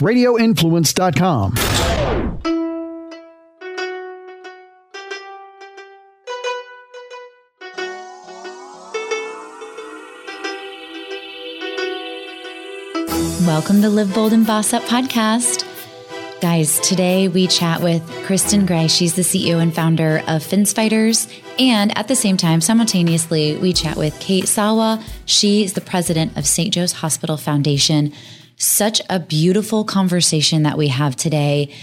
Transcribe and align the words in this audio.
radioinfluence.com. 0.00 1.54
Welcome 13.46 13.82
to 13.82 13.90
Live 13.90 14.14
Bold 14.14 14.32
and 14.32 14.46
Boss 14.46 14.72
Up 14.72 14.82
podcast. 14.84 15.66
Guys, 16.40 16.80
today 16.80 17.28
we 17.28 17.46
chat 17.46 17.82
with 17.82 18.02
Kristen 18.24 18.64
Gray. 18.64 18.88
She's 18.88 19.14
the 19.14 19.22
CEO 19.22 19.60
and 19.60 19.74
founder 19.74 20.22
of 20.26 20.42
Finn's 20.42 20.72
Fighters. 20.72 21.28
And 21.58 21.96
at 21.98 22.08
the 22.08 22.16
same 22.16 22.38
time, 22.38 22.62
simultaneously, 22.62 23.58
we 23.58 23.74
chat 23.74 23.98
with 23.98 24.18
Kate 24.20 24.48
Sawa. 24.48 25.04
She 25.26 25.62
is 25.62 25.74
the 25.74 25.82
president 25.82 26.38
of 26.38 26.46
St. 26.46 26.72
Joe's 26.72 26.92
Hospital 26.92 27.36
Foundation. 27.36 28.14
Such 28.60 29.00
a 29.08 29.18
beautiful 29.18 29.84
conversation 29.84 30.64
that 30.64 30.76
we 30.76 30.88
have 30.88 31.16
today. 31.16 31.74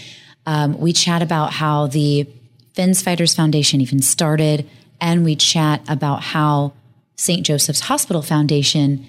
Um, 0.46 0.78
we 0.80 0.94
chat 0.94 1.24
about 1.24 1.52
how 1.52 1.88
the 1.88 2.28
Finn's 2.74 3.02
Fighters 3.02 3.34
Foundation 3.34 3.82
even 3.82 4.00
started, 4.00 4.70
and 5.02 5.26
we 5.26 5.36
chat 5.36 5.82
about 5.90 6.22
how 6.22 6.74
St. 7.16 7.44
Joseph's 7.44 7.80
Hospital 7.80 8.22
Foundation 8.22 9.08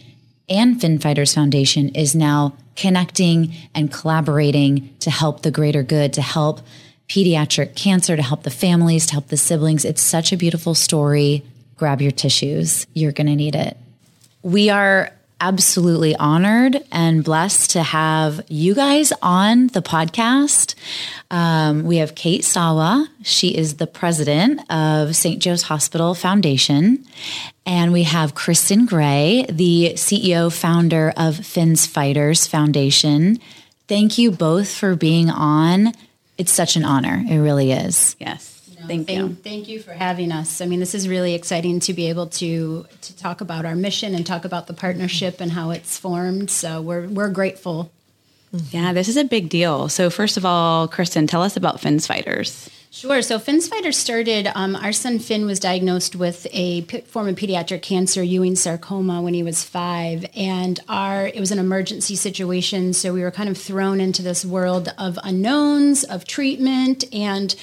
and 0.49 0.81
Fin 0.81 0.99
Fighters 0.99 1.35
Foundation 1.35 1.91
is 1.91 2.15
now 2.15 2.57
connecting 2.75 3.53
and 3.75 3.93
collaborating 3.93 4.97
to 5.01 5.11
help 5.11 5.43
the 5.43 5.51
greater 5.51 5.83
good, 5.83 6.15
to 6.15 6.23
help 6.23 6.63
pediatric 7.07 7.77
cancer, 7.77 8.17
to 8.17 8.23
help 8.23 8.45
the 8.45 8.51
families, 8.51 9.05
to 9.09 9.13
help 9.13 9.29
the 9.29 9.37
siblings. 9.37 9.85
It's 9.85 10.01
such 10.01 10.33
a 10.33 10.39
beautiful 10.39 10.75
story. 10.75 11.43
Grab 11.77 12.01
your 12.01 12.13
tissues. 12.13 12.87
You're 12.95 13.13
going 13.13 13.27
to 13.27 13.37
need 13.37 13.55
it. 13.55 13.77
We 14.43 14.71
are 14.71 15.13
absolutely 15.41 16.17
honored 16.17 16.83
and 16.91 17.23
blessed 17.23 17.71
to 17.73 17.83
have 17.83 18.41
you 18.49 18.75
guys 18.75 19.13
on 19.23 19.69
the 19.69 19.83
podcast. 19.83 20.75
Um, 21.31 21.85
we 21.85 21.99
have 21.99 22.15
Kate 22.15 22.45
Sawa. 22.45 23.09
She 23.23 23.57
is 23.57 23.77
the 23.77 23.87
president 23.87 24.61
of 24.71 25.15
St. 25.15 25.41
Joe's 25.41 25.63
Hospital 25.63 26.15
Foundation. 26.15 27.05
And 27.65 27.93
we 27.93 28.05
have 28.05 28.35
Kristen 28.35 28.87
Gray, 28.87 29.47
the 29.49 29.93
CEO 29.95 30.53
founder 30.53 31.13
of 31.17 31.37
Finn's 31.37 31.87
Fighters 31.87 32.47
Foundation. 32.47 33.39
Thank 33.87 34.19
you 34.19 34.31
both 34.31 34.71
for 34.73 34.97
being 34.97 35.31
on. 35.31 35.93
It's 36.37 36.53
such 36.53 36.77
an 36.77 36.85
honor. 36.85 37.23
It 37.29 37.39
really 37.39 37.73
is. 37.73 38.17
Yes. 38.19 38.58
Thank, 38.89 39.11
you. 39.11 39.35
Thank 39.43 39.69
you 39.69 39.81
for 39.81 39.93
having 39.93 40.33
us. 40.33 40.61
I 40.61 40.67
mean, 40.67 40.81
this 40.81 40.95
is 40.95 41.09
really 41.09 41.35
exciting 41.35 41.81
to 41.81 41.93
be 41.93 42.09
able 42.09 42.27
to 42.27 42.87
to 43.03 43.17
talk 43.17 43.41
about 43.41 43.65
our 43.65 43.75
mission 43.75 44.15
and 44.15 44.27
talk 44.27 44.45
about 44.45 44.67
the 44.67 44.75
partnership 44.75 45.41
and 45.41 45.53
how 45.53 45.71
it's 45.71 45.99
formed. 45.99 46.51
So 46.51 46.81
we're 46.81 47.09
we're 47.09 47.31
grateful. 47.31 47.91
Yeah, 48.71 48.93
this 48.93 49.09
is 49.09 49.17
a 49.17 49.25
big 49.25 49.49
deal. 49.49 49.89
So 49.89 50.09
first 50.11 50.37
of 50.37 50.45
all, 50.45 50.89
Kristen, 50.89 51.27
tell 51.27 51.43
us 51.43 51.57
about 51.57 51.81
Finn's 51.81 52.07
Fighters. 52.07 52.71
Sure. 52.91 53.21
So 53.21 53.39
Finn's 53.39 53.69
Fighters 53.69 53.99
started. 53.99 54.51
Um, 54.55 54.75
our 54.75 54.93
son 54.93 55.19
Finn 55.19 55.45
was 55.45 55.61
diagnosed 55.61 56.17
with 56.17 56.47
a 56.53 56.83
p- 56.83 57.03
form 57.03 57.29
of 57.29 57.37
pediatric 57.37 57.83
cancer, 57.83 58.23
Ewing 58.23 58.57
sarcoma, 58.57 59.21
when 59.21 59.35
he 59.35 59.43
was 59.43 59.63
five, 59.63 60.25
and 60.35 60.81
our 60.89 61.27
it 61.27 61.39
was 61.39 61.53
an 61.53 61.59
emergency 61.59 62.17
situation. 62.17 62.95
So 62.95 63.13
we 63.13 63.21
were 63.21 63.31
kind 63.31 63.51
of 63.51 63.59
thrown 63.59 64.01
into 64.01 64.23
this 64.23 64.45
world 64.45 64.93
of 64.97 65.19
unknowns, 65.23 66.03
of 66.03 66.27
treatment, 66.27 67.05
and 67.13 67.55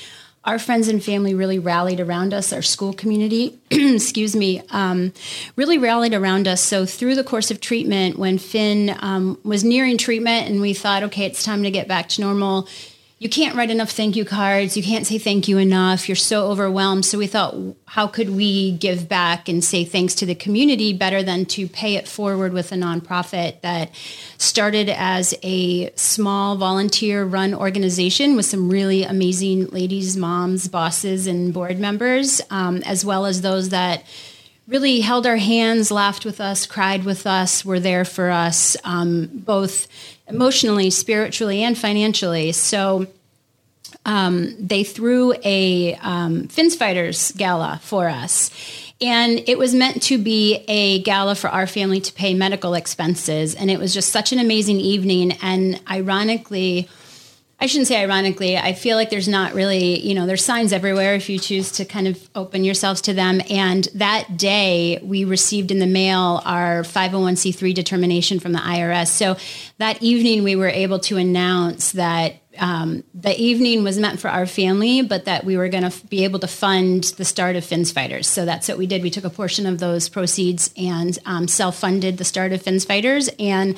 our 0.46 0.60
friends 0.60 0.88
and 0.88 1.04
family 1.04 1.34
really 1.34 1.60
rallied 1.60 2.00
around 2.00 2.34
us. 2.34 2.54
Our 2.54 2.62
school 2.62 2.94
community, 2.94 3.60
excuse 3.72 4.36
me, 4.36 4.62
um, 4.70 5.12
really 5.56 5.78
rallied 5.78 6.14
around 6.14 6.48
us. 6.48 6.62
So 6.62 6.86
through 6.86 7.16
the 7.16 7.24
course 7.24 7.50
of 7.50 7.60
treatment, 7.60 8.20
when 8.20 8.38
Finn 8.38 8.96
um, 9.00 9.40
was 9.44 9.64
nearing 9.64 9.98
treatment, 9.98 10.48
and 10.48 10.62
we 10.62 10.74
thought, 10.74 11.04
okay, 11.04 11.26
it's 11.26 11.44
time 11.44 11.64
to 11.64 11.72
get 11.72 11.88
back 11.88 12.10
to 12.10 12.22
normal. 12.22 12.68
You 13.18 13.30
can't 13.30 13.56
write 13.56 13.72
enough 13.72 13.92
thank 13.92 14.18
you 14.18 14.26
cards. 14.26 14.76
You 14.76 14.84
can't 14.84 15.08
say 15.08 15.18
thank 15.18 15.48
you 15.48 15.58
enough. 15.58 16.10
You're 16.10 16.18
so 16.18 16.48
overwhelmed. 16.48 17.06
So 17.06 17.18
we 17.18 17.28
thought, 17.28 17.56
how 17.86 18.08
could 18.08 18.30
we 18.30 18.74
give 18.74 19.08
back 19.08 19.48
and 19.48 19.64
say 19.64 19.86
thanks 19.86 20.16
to 20.16 20.26
the 20.26 20.36
community 20.36 20.92
better 20.92 21.24
than 21.24 21.46
to 21.46 21.66
pay 21.70 21.96
it 21.96 22.10
forward 22.10 22.52
with 22.52 22.74
a 22.74 22.76
nonprofit 22.76 23.62
that 23.62 23.92
started 24.38 24.90
as 24.90 25.34
a 25.44 25.94
small 25.96 26.58
volunteer 26.58 27.24
run 27.24 27.54
organization 27.54 28.36
with 28.36 28.46
some 28.46 28.70
really 28.70 29.04
amazing 29.04 29.68
ladies, 29.68 30.18
moms, 30.18 30.68
bosses, 30.68 31.26
and 31.26 31.54
board 31.54 31.80
members, 31.80 32.42
um, 32.50 32.84
as 32.84 33.06
well 33.06 33.26
as 33.26 33.42
those 33.42 33.70
that 33.70 34.04
really 34.68 35.00
held 35.00 35.26
our 35.26 35.38
hands, 35.38 35.90
laughed 35.90 36.26
with 36.26 36.42
us, 36.42 36.66
cried 36.66 37.06
with 37.06 37.26
us, 37.26 37.64
were 37.64 37.80
there 37.80 38.04
for 38.04 38.30
us, 38.30 38.76
um, 38.84 39.30
both 39.32 39.88
emotionally, 40.28 40.90
spiritually, 40.90 41.64
and 41.64 41.78
financially. 41.78 42.52
So 42.52 43.08
um, 44.06 44.56
they 44.60 44.84
threw 44.84 45.34
a 45.44 45.96
um, 45.96 46.48
Finn's 46.48 46.76
Fighters 46.76 47.32
gala 47.34 47.80
for 47.84 48.08
us. 48.08 48.52
And 49.02 49.44
it 49.48 49.58
was 49.58 49.76
meant 49.76 50.02
to 50.04 50.18
be 50.18 50.64
a 50.68 51.02
gala 51.02 51.36
for 51.36 51.50
our 51.50 51.68
family 51.68 52.00
to 52.00 52.14
pay 52.14 52.34
medical 52.34 52.74
expenses. 52.74 53.54
And 53.54 53.70
it 53.70 53.78
was 53.78 53.94
just 53.94 54.10
such 54.10 54.32
an 54.32 54.40
amazing 54.40 54.80
evening. 54.80 55.34
And 55.42 55.82
ironically, 55.90 56.88
I 57.58 57.68
shouldn't 57.68 57.88
say 57.88 58.04
ironically, 58.04 58.58
I 58.58 58.74
feel 58.74 58.98
like 58.98 59.10
there's 59.10 59.30
not 59.30 59.54
really, 59.54 60.00
you 60.06 60.14
know, 60.14 60.26
there's 60.26 60.44
signs 60.44 60.74
everywhere 60.74 61.16
if 61.16 61.30
you 61.30 61.40
choose 61.40 61.72
to 61.74 61.86
kind 61.86 62.06
of 62.06 62.30
open 62.36 62.66
yourselves 62.66 63.00
to 63.02 63.14
them. 63.14 63.42
And 63.50 63.88
that 63.96 64.36
day, 64.36 65.00
we 65.02 65.24
received 65.24 65.72
in 65.72 65.80
the 65.80 65.88
mail 65.88 66.42
our 66.44 66.84
501c3 66.84 67.74
determination 67.74 68.42
from 68.42 68.52
the 68.52 68.60
IRS. 68.60 69.08
So 69.08 69.38
that 69.78 70.04
evening, 70.04 70.44
we 70.44 70.58
were 70.58 70.68
able 70.68 71.00
to 71.00 71.16
announce 71.16 71.94
that 71.94 72.36
um, 72.58 73.06
the 73.14 73.36
evening 73.42 73.86
was 73.86 73.98
meant 73.98 74.20
for 74.20 74.30
our 74.30 74.46
family, 74.46 75.02
but 75.02 75.26
that 75.26 75.46
we 75.46 75.56
were 75.56 75.70
going 75.70 75.84
to 75.84 75.88
f- 75.88 76.10
be 76.10 76.26
able 76.26 76.40
to 76.40 76.48
fund 76.48 77.06
the 77.18 77.26
start 77.26 77.56
of 77.56 77.64
Finn's 77.64 77.92
Fighters. 77.92 78.28
So 78.28 78.44
that's 78.46 78.68
what 78.68 78.78
we 78.78 78.86
did. 78.86 79.02
We 79.02 79.10
took 79.10 79.24
a 79.24 79.30
portion 79.30 79.66
of 79.66 79.80
those 79.80 80.10
proceeds 80.10 80.72
and 80.78 81.18
um, 81.26 81.48
self 81.48 81.78
funded 81.78 82.18
the 82.18 82.26
start 82.26 82.52
of 82.52 82.62
Finn's 82.62 82.86
Fighters. 82.86 83.30
And 83.40 83.78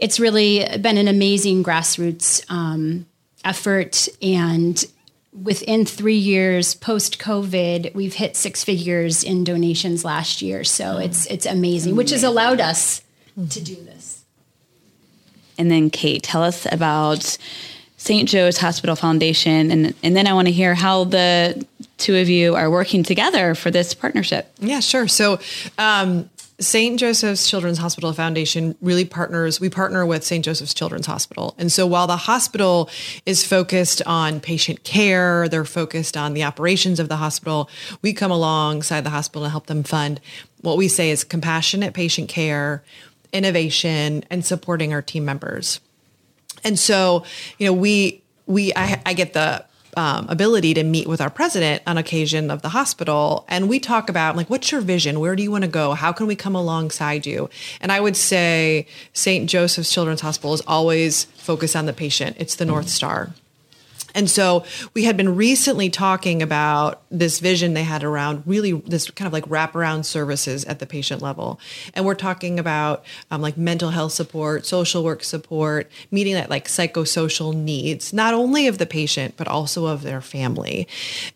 it's 0.00 0.18
really 0.18 0.66
been 0.80 0.96
an 0.96 1.08
amazing 1.08 1.62
grassroots 1.62 2.44
um, 2.50 3.06
effort. 3.44 4.08
And 4.22 4.82
within 5.32 5.84
three 5.84 6.16
years 6.16 6.74
post 6.74 7.20
COVID, 7.20 7.94
we've 7.94 8.14
hit 8.14 8.36
six 8.36 8.64
figures 8.64 9.22
in 9.22 9.44
donations 9.44 10.04
last 10.04 10.42
year. 10.42 10.64
So 10.64 10.96
it's 10.98 11.26
it's 11.26 11.46
amazing, 11.46 11.96
which 11.96 12.10
has 12.10 12.24
allowed 12.24 12.60
us 12.60 13.02
to 13.36 13.60
do 13.60 13.76
this. 13.76 14.24
And 15.58 15.70
then 15.70 15.90
Kate, 15.90 16.22
tell 16.22 16.42
us 16.42 16.66
about 16.72 17.36
St. 17.98 18.26
Joe's 18.26 18.56
Hospital 18.56 18.96
Foundation, 18.96 19.70
and 19.70 19.94
and 20.02 20.16
then 20.16 20.26
I 20.26 20.32
want 20.32 20.48
to 20.48 20.52
hear 20.52 20.74
how 20.74 21.04
the 21.04 21.66
two 21.98 22.16
of 22.16 22.30
you 22.30 22.54
are 22.56 22.70
working 22.70 23.02
together 23.02 23.54
for 23.54 23.70
this 23.70 23.92
partnership. 23.92 24.50
Yeah, 24.58 24.80
sure. 24.80 25.06
So, 25.06 25.38
um, 25.76 26.30
St. 26.60 27.00
Joseph's 27.00 27.48
Children's 27.48 27.78
Hospital 27.78 28.12
Foundation 28.12 28.76
really 28.82 29.06
partners, 29.06 29.60
we 29.60 29.70
partner 29.70 30.04
with 30.04 30.22
St. 30.22 30.44
Joseph's 30.44 30.74
Children's 30.74 31.06
Hospital. 31.06 31.54
And 31.56 31.72
so 31.72 31.86
while 31.86 32.06
the 32.06 32.16
hospital 32.16 32.90
is 33.24 33.46
focused 33.46 34.02
on 34.06 34.40
patient 34.40 34.84
care, 34.84 35.48
they're 35.48 35.64
focused 35.64 36.16
on 36.16 36.34
the 36.34 36.44
operations 36.44 37.00
of 37.00 37.08
the 37.08 37.16
hospital, 37.16 37.70
we 38.02 38.12
come 38.12 38.30
alongside 38.30 39.04
the 39.04 39.10
hospital 39.10 39.42
to 39.44 39.48
help 39.48 39.66
them 39.66 39.82
fund 39.82 40.20
what 40.60 40.76
we 40.76 40.88
say 40.88 41.10
is 41.10 41.24
compassionate 41.24 41.94
patient 41.94 42.28
care, 42.28 42.82
innovation, 43.32 44.24
and 44.30 44.44
supporting 44.44 44.92
our 44.92 45.02
team 45.02 45.24
members. 45.24 45.80
And 46.62 46.78
so, 46.78 47.24
you 47.58 47.66
know, 47.66 47.72
we, 47.72 48.22
we, 48.46 48.72
I, 48.74 49.00
I 49.06 49.14
get 49.14 49.32
the 49.32 49.64
um, 49.96 50.26
ability 50.28 50.74
to 50.74 50.82
meet 50.82 51.06
with 51.06 51.20
our 51.20 51.30
president 51.30 51.82
on 51.86 51.98
occasion 51.98 52.50
of 52.50 52.62
the 52.62 52.70
hospital. 52.70 53.44
And 53.48 53.68
we 53.68 53.80
talk 53.80 54.08
about 54.08 54.36
like 54.36 54.50
what's 54.50 54.70
your 54.72 54.80
vision? 54.80 55.20
Where 55.20 55.36
do 55.36 55.42
you 55.42 55.50
want 55.50 55.64
to 55.64 55.70
go? 55.70 55.94
How 55.94 56.12
can 56.12 56.26
we 56.26 56.36
come 56.36 56.54
alongside 56.54 57.26
you? 57.26 57.50
And 57.80 57.90
i 57.92 58.00
would 58.00 58.16
say 58.16 58.86
st 59.12 59.48
joseph's 59.48 59.92
children's 59.92 60.20
hospital 60.20 60.54
is 60.54 60.62
always 60.66 61.24
focused 61.24 61.76
on 61.76 61.86
the 61.86 61.92
patient. 61.92 62.36
It's 62.38 62.56
the 62.56 62.64
north 62.64 62.88
star 62.88 63.30
and 64.14 64.28
so 64.30 64.64
we 64.94 65.04
had 65.04 65.16
been 65.16 65.36
recently 65.36 65.90
talking 65.90 66.42
about 66.42 67.02
this 67.10 67.40
vision 67.40 67.74
they 67.74 67.82
had 67.82 68.04
around 68.04 68.42
really 68.46 68.72
this 68.72 69.10
kind 69.10 69.26
of 69.26 69.32
like 69.32 69.44
wraparound 69.46 70.04
services 70.04 70.64
at 70.64 70.78
the 70.78 70.86
patient 70.86 71.22
level. 71.22 71.60
And 71.94 72.04
we're 72.04 72.14
talking 72.14 72.58
about 72.58 73.04
um, 73.30 73.42
like 73.42 73.56
mental 73.56 73.90
health 73.90 74.12
support, 74.12 74.66
social 74.66 75.04
work 75.04 75.24
support, 75.24 75.90
meeting 76.10 76.34
that 76.34 76.50
like 76.50 76.68
psychosocial 76.68 77.54
needs, 77.54 78.12
not 78.12 78.34
only 78.34 78.66
of 78.66 78.78
the 78.78 78.86
patient, 78.86 79.34
but 79.36 79.48
also 79.48 79.86
of 79.86 80.02
their 80.02 80.20
family. 80.20 80.88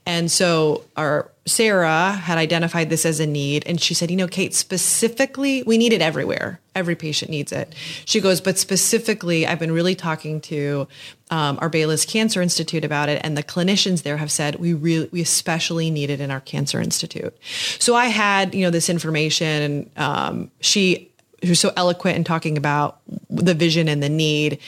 And 0.07 0.31
so 0.31 0.85
our 0.97 1.31
Sarah 1.47 2.13
had 2.13 2.39
identified 2.39 2.89
this 2.89 3.05
as 3.05 3.21
a 3.21 3.27
need 3.27 3.65
and 3.67 3.81
she 3.81 3.93
said, 3.93 4.11
you 4.11 4.17
know, 4.17 4.27
Kate, 4.27 4.55
specifically, 4.55 5.63
we 5.65 5.77
need 5.77 5.93
it 5.93 6.01
everywhere. 6.01 6.59
Every 6.75 6.97
patient 6.97 7.31
needs 7.31 7.53
it. 7.53 7.75
She 8.07 8.21
goes, 8.21 8.41
but 8.41 8.59
specifically, 8.59 9.47
I've 9.47 9.59
been 9.59 9.73
really 9.73 9.95
talking 9.95 10.41
to 10.43 10.89
um, 11.31 11.59
our 11.61 11.69
Bayless 11.69 12.05
Cancer 12.07 12.41
Institute 12.41 12.85
about 12.85 13.09
it, 13.09 13.21
and 13.25 13.37
the 13.37 13.43
clinicians 13.43 14.03
there 14.03 14.17
have 14.17 14.31
said 14.31 14.57
we 14.57 14.73
really, 14.73 15.09
we 15.13 15.21
especially 15.21 15.91
need 15.91 16.11
it 16.11 16.21
in 16.21 16.31
our 16.31 16.41
cancer 16.41 16.81
institute. 16.81 17.37
So 17.79 17.95
I 17.95 18.07
had, 18.07 18.55
you 18.55 18.63
know, 18.63 18.71
this 18.71 18.89
information, 18.89 19.47
and 19.47 19.91
um, 19.97 20.51
she 20.61 21.11
who's 21.43 21.61
so 21.61 21.73
eloquent 21.77 22.17
in 22.17 22.25
talking 22.25 22.57
about 22.57 23.01
the 23.29 23.55
vision 23.55 23.87
and 23.89 24.03
the 24.03 24.09
need 24.09 24.59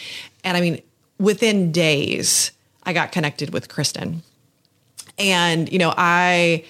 And 0.47 0.57
I 0.57 0.61
mean, 0.61 0.81
within 1.19 1.73
days, 1.73 2.53
I 2.85 2.93
got 2.93 3.11
connected 3.11 3.53
with 3.53 3.69
Kristen. 3.69 4.23
And, 5.19 5.73
you 5.73 5.79
know, 5.79 5.95
I, 5.97 6.65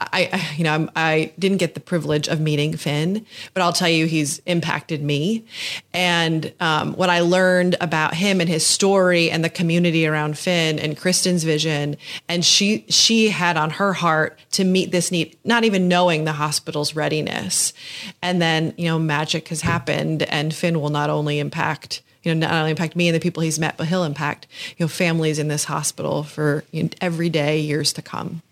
I, 0.00 0.54
you 0.56 0.62
know, 0.62 0.72
I'm, 0.72 0.90
I 0.94 1.32
did 1.40 1.50
not 1.50 1.58
get 1.58 1.74
the 1.74 1.80
privilege 1.80 2.28
of 2.28 2.40
meeting 2.40 2.76
Finn, 2.76 3.26
but 3.52 3.62
I'll 3.64 3.72
tell 3.72 3.88
you, 3.88 4.06
he's 4.06 4.38
impacted 4.46 5.02
me. 5.02 5.44
And 5.92 6.52
um, 6.60 6.92
what 6.94 7.10
I 7.10 7.18
learned 7.20 7.74
about 7.80 8.14
him 8.14 8.40
and 8.40 8.48
his 8.48 8.64
story 8.64 9.28
and 9.28 9.42
the 9.42 9.50
community 9.50 10.06
around 10.06 10.38
Finn 10.38 10.78
and 10.78 10.96
Kristen's 10.96 11.42
vision, 11.42 11.96
and 12.28 12.44
she 12.44 12.84
she 12.88 13.30
had 13.30 13.56
on 13.56 13.70
her 13.70 13.92
heart 13.92 14.38
to 14.52 14.62
meet 14.62 14.92
this 14.92 15.10
need, 15.10 15.36
not 15.44 15.64
even 15.64 15.88
knowing 15.88 16.24
the 16.24 16.32
hospital's 16.34 16.94
readiness. 16.94 17.72
And 18.22 18.40
then, 18.40 18.74
you 18.76 18.84
know, 18.84 19.00
magic 19.00 19.48
has 19.48 19.62
happened, 19.62 20.22
and 20.22 20.54
Finn 20.54 20.80
will 20.80 20.90
not 20.90 21.10
only 21.10 21.40
impact 21.40 22.02
you 22.22 22.34
know, 22.34 22.46
not 22.46 22.54
only 22.54 22.70
impact 22.70 22.96
me 22.96 23.08
and 23.08 23.14
the 23.14 23.20
people 23.20 23.42
he's 23.42 23.58
met, 23.58 23.76
but 23.76 23.86
he'll 23.86 24.04
impact, 24.04 24.46
you 24.76 24.84
know, 24.84 24.88
families 24.88 25.38
in 25.38 25.48
this 25.48 25.64
hospital 25.64 26.22
for 26.22 26.64
you 26.72 26.84
know, 26.84 26.90
every 27.00 27.28
day, 27.28 27.60
years 27.60 27.92
to 27.94 28.02
come. 28.02 28.42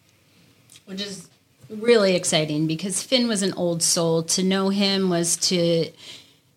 Which 0.85 1.01
is 1.01 1.29
really 1.69 2.15
exciting 2.15 2.67
because 2.67 3.03
Finn 3.03 3.29
was 3.29 3.43
an 3.43 3.53
old 3.55 3.83
soul. 3.83 4.23
To 4.23 4.43
know 4.43 4.69
him 4.69 5.11
was 5.11 5.37
to 5.49 5.91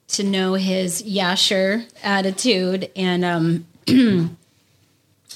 to 0.09 0.23
know 0.23 0.53
his 0.53 1.03
yasher 1.03 1.87
attitude, 2.03 2.91
and 2.95 3.25
um, 3.25 3.65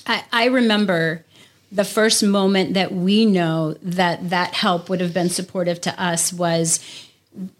I, 0.08 0.24
I 0.32 0.46
remember 0.46 1.24
the 1.72 1.84
first 1.84 2.24
moment 2.24 2.76
that 2.76 2.94
we 2.94 3.26
know 3.26 3.74
that 3.82 4.30
that 4.30 4.54
help 4.54 4.90
would 4.90 5.02
have 5.02 5.14
been 5.14 5.30
supportive 5.30 5.82
to 5.82 6.02
us 6.02 6.32
was 6.32 6.80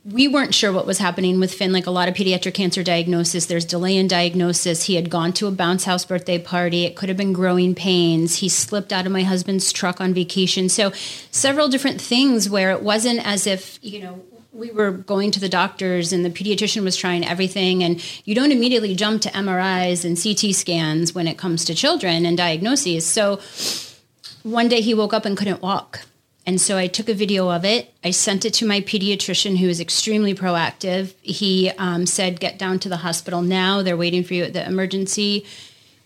we 0.06 0.28
weren't 0.28 0.54
sure 0.54 0.72
what 0.72 0.86
was 0.86 1.00
happening 1.00 1.40
with 1.40 1.54
Finn. 1.54 1.74
Like 1.74 1.88
a 1.88 1.92
lot 1.92 2.08
of 2.08 2.14
pediatric 2.14 2.54
cancer 2.54 2.84
diagnosis, 2.84 3.48
there's 3.48 3.66
delay 3.66 3.98
in 3.98 4.08
diagnosis. 4.08 4.84
He 4.84 4.96
had 4.96 5.10
gone 5.10 5.34
to 5.34 5.48
a 5.48 5.52
bounce 5.52 5.86
house 5.86 6.06
birthday 6.06 6.38
party. 6.38 6.86
It 6.86 6.96
could 6.96 7.10
have 7.10 7.18
been 7.18 7.34
growing 7.34 7.74
pains. 7.74 8.38
He 8.38 8.50
slipped 8.50 8.94
out 8.94 9.06
of 9.06 9.12
my 9.12 9.24
husband's 9.24 9.72
truck 9.72 10.00
on 10.00 10.14
vacation. 10.14 10.70
So, 10.70 10.92
several 11.32 11.70
different 11.70 12.00
things 12.00 12.50
where 12.50 12.72
it 12.72 12.84
wasn't 12.84 13.26
as 13.26 13.48
if, 13.48 13.80
you 13.82 14.02
know, 14.02 14.24
we 14.52 14.70
were 14.70 14.92
going 14.92 15.32
to 15.32 15.40
the 15.40 15.50
doctors 15.50 16.14
and 16.14 16.24
the 16.24 16.30
pediatrician 16.30 16.84
was 16.84 16.96
trying 16.96 17.26
everything. 17.26 17.84
And 17.84 18.04
you 18.26 18.36
don't 18.36 18.52
immediately 18.52 18.94
jump 18.94 19.24
to 19.24 19.30
MRIs 19.30 20.06
and 20.06 20.22
CT 20.22 20.56
scans 20.56 21.16
when 21.16 21.28
it 21.28 21.40
comes 21.40 21.66
to 21.66 21.74
children 21.74 22.28
and 22.28 22.38
diagnoses. 22.38 23.08
So, 23.08 23.40
one 24.44 24.68
day 24.68 24.82
he 24.82 24.94
woke 24.94 25.14
up 25.14 25.26
and 25.26 25.36
couldn't 25.36 25.62
walk 25.62 26.02
and 26.46 26.60
so 26.60 26.78
I 26.78 26.88
took 26.88 27.08
a 27.08 27.14
video 27.14 27.50
of 27.50 27.64
it. 27.64 27.94
I 28.04 28.12
sent 28.12 28.44
it 28.44 28.54
to 28.56 28.66
my 28.66 28.82
pediatrician, 28.82 29.58
who 29.58 29.70
is 29.70 29.80
extremely 29.80 30.36
proactive. 30.36 31.14
He 31.22 31.72
um, 31.78 32.06
said, 32.06 32.40
Get 32.40 32.60
down 32.60 32.80
to 32.80 32.90
the 32.90 32.98
hospital 32.98 33.42
now. 33.42 33.82
They're 33.82 33.96
waiting 33.96 34.24
for 34.24 34.34
you 34.34 34.44
at 34.44 34.54
the 34.54 34.66
emergency. 34.66 35.46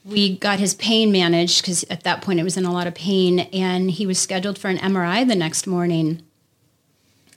We 0.05 0.37
got 0.37 0.59
his 0.59 0.75
pain 0.75 1.11
managed 1.11 1.61
because 1.61 1.83
at 1.85 2.03
that 2.03 2.21
point 2.21 2.39
it 2.39 2.43
was 2.43 2.55
in 2.55 2.65
a 2.65 2.71
lot 2.71 2.85
of 2.85 2.93
pain. 2.93 3.39
And 3.51 3.89
he 3.89 4.05
was 4.05 4.19
scheduled 4.19 4.59
for 4.59 4.67
an 4.67 4.77
MRI 4.77 5.27
the 5.27 5.35
next 5.35 5.65
morning. 5.65 6.21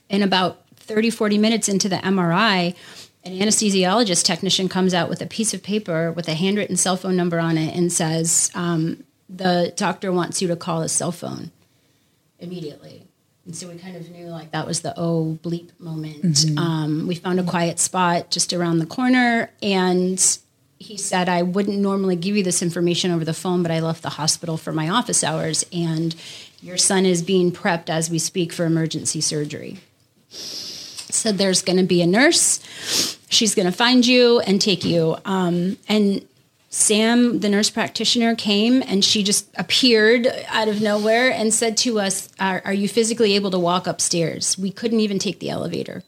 And 0.09 0.23
about 0.23 0.63
30, 0.75 1.09
40 1.09 1.39
minutes 1.39 1.67
into 1.67 1.89
the 1.89 1.97
MRI, 1.97 2.75
an 3.23 3.33
anesthesiologist 3.33 4.25
technician 4.25 4.69
comes 4.69 4.93
out 4.93 5.09
with 5.09 5.21
a 5.21 5.25
piece 5.25 5.55
of 5.55 5.63
paper 5.63 6.11
with 6.11 6.27
a 6.27 6.35
handwritten 6.35 6.77
cell 6.77 6.97
phone 6.97 7.15
number 7.15 7.39
on 7.39 7.57
it 7.57 7.75
and 7.75 7.91
says, 7.91 8.51
um, 8.53 9.03
The 9.27 9.73
doctor 9.75 10.11
wants 10.11 10.39
you 10.39 10.47
to 10.49 10.55
call 10.55 10.81
his 10.81 10.91
cell 10.91 11.11
phone 11.11 11.51
immediately. 12.41 13.07
And 13.45 13.55
so 13.55 13.67
we 13.67 13.77
kind 13.77 13.95
of 13.95 14.09
knew 14.11 14.27
like 14.27 14.51
that 14.51 14.67
was 14.67 14.81
the 14.81 14.93
oh 14.97 15.39
bleep 15.41 15.69
moment. 15.79 16.23
Mm-hmm. 16.23 16.57
Um, 16.57 17.07
we 17.07 17.15
found 17.15 17.39
a 17.39 17.43
quiet 17.43 17.79
spot 17.79 18.29
just 18.29 18.53
around 18.53 18.79
the 18.79 18.85
corner, 18.85 19.49
and 19.63 20.39
he 20.77 20.97
said, 20.97 21.29
I 21.29 21.41
wouldn't 21.43 21.79
normally 21.79 22.15
give 22.15 22.35
you 22.35 22.43
this 22.43 22.61
information 22.61 23.11
over 23.11 23.23
the 23.23 23.33
phone, 23.33 23.61
but 23.63 23.71
I 23.71 23.79
left 23.79 24.03
the 24.03 24.09
hospital 24.09 24.57
for 24.57 24.71
my 24.71 24.89
office 24.89 25.23
hours, 25.23 25.65
and 25.71 26.15
your 26.61 26.77
son 26.77 27.05
is 27.05 27.23
being 27.23 27.51
prepped 27.51 27.89
as 27.89 28.09
we 28.09 28.19
speak 28.19 28.53
for 28.53 28.65
emergency 28.65 29.21
surgery. 29.21 29.79
Said 30.29 31.37
there's 31.37 31.61
going 31.61 31.77
to 31.77 31.83
be 31.83 32.01
a 32.01 32.07
nurse. 32.07 32.59
She's 33.29 33.55
going 33.55 33.65
to 33.65 33.71
find 33.71 34.05
you 34.05 34.39
and 34.39 34.61
take 34.61 34.85
you. 34.85 35.17
Um, 35.25 35.77
and 35.87 36.25
Sam, 36.73 37.41
the 37.41 37.49
nurse 37.49 37.69
practitioner, 37.69 38.33
came 38.33 38.81
and 38.81 39.03
she 39.03 39.23
just 39.23 39.49
appeared 39.57 40.25
out 40.47 40.69
of 40.69 40.81
nowhere 40.81 41.29
and 41.29 41.53
said 41.53 41.75
to 41.77 41.99
us, 41.99 42.29
are, 42.39 42.61
are, 42.63 42.73
you 42.73 42.87
physically 42.87 43.35
able 43.35 43.51
to 43.51 43.59
walk 43.59 43.87
upstairs? 43.87 44.57
We 44.57 44.71
couldn't 44.71 45.01
even 45.01 45.19
take 45.19 45.39
the 45.39 45.49
elevator. 45.49 46.01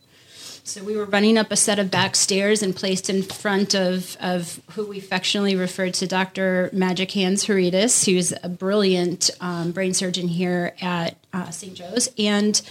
So 0.63 0.81
we 0.81 0.95
were 0.95 1.03
running 1.03 1.37
up 1.37 1.51
a 1.51 1.57
set 1.57 1.79
of 1.79 1.91
back 1.91 2.15
stairs 2.15 2.63
and 2.63 2.73
placed 2.73 3.09
in 3.09 3.23
front 3.23 3.75
of, 3.75 4.15
of 4.21 4.61
who 4.71 4.87
we 4.87 4.99
affectionately 4.99 5.57
referred 5.57 5.95
to 5.95 6.07
Dr. 6.07 6.69
Magic 6.71 7.11
Hands 7.11 7.45
Haritas, 7.45 8.05
who's 8.05 8.33
a 8.41 8.47
brilliant 8.47 9.31
um, 9.41 9.73
brain 9.73 9.93
surgeon 9.93 10.29
here 10.29 10.75
at 10.79 11.17
uh, 11.33 11.49
St. 11.49 11.73
Joe's. 11.73 12.07
And 12.17 12.61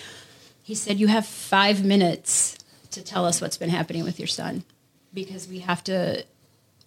he 0.62 0.74
said, 0.74 0.98
You 0.98 1.08
have 1.08 1.26
five 1.26 1.84
minutes 1.84 2.56
to 2.92 3.02
tell 3.02 3.26
us 3.26 3.42
what's 3.42 3.58
been 3.58 3.68
happening 3.68 4.02
with 4.02 4.18
your 4.18 4.28
son 4.28 4.64
because 5.12 5.46
we 5.46 5.58
have 5.58 5.84
to 5.84 6.24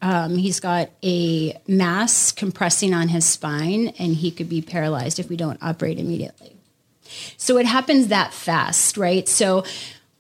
um, 0.02 0.38
he's 0.38 0.60
got 0.60 0.90
a 1.04 1.60
mass 1.68 2.32
compressing 2.32 2.94
on 2.94 3.08
his 3.10 3.26
spine, 3.26 3.90
and 4.00 4.16
he 4.16 4.32
could 4.32 4.50
be 4.50 4.62
paralyzed 4.62 5.20
if 5.20 5.30
we 5.30 5.36
don't 5.36 5.62
operate 5.62 6.00
immediately. 6.00 6.56
So 7.38 7.58
it 7.58 7.66
happens 7.66 8.08
that 8.08 8.34
fast, 8.34 8.98
right? 8.98 9.28
So 9.28 9.64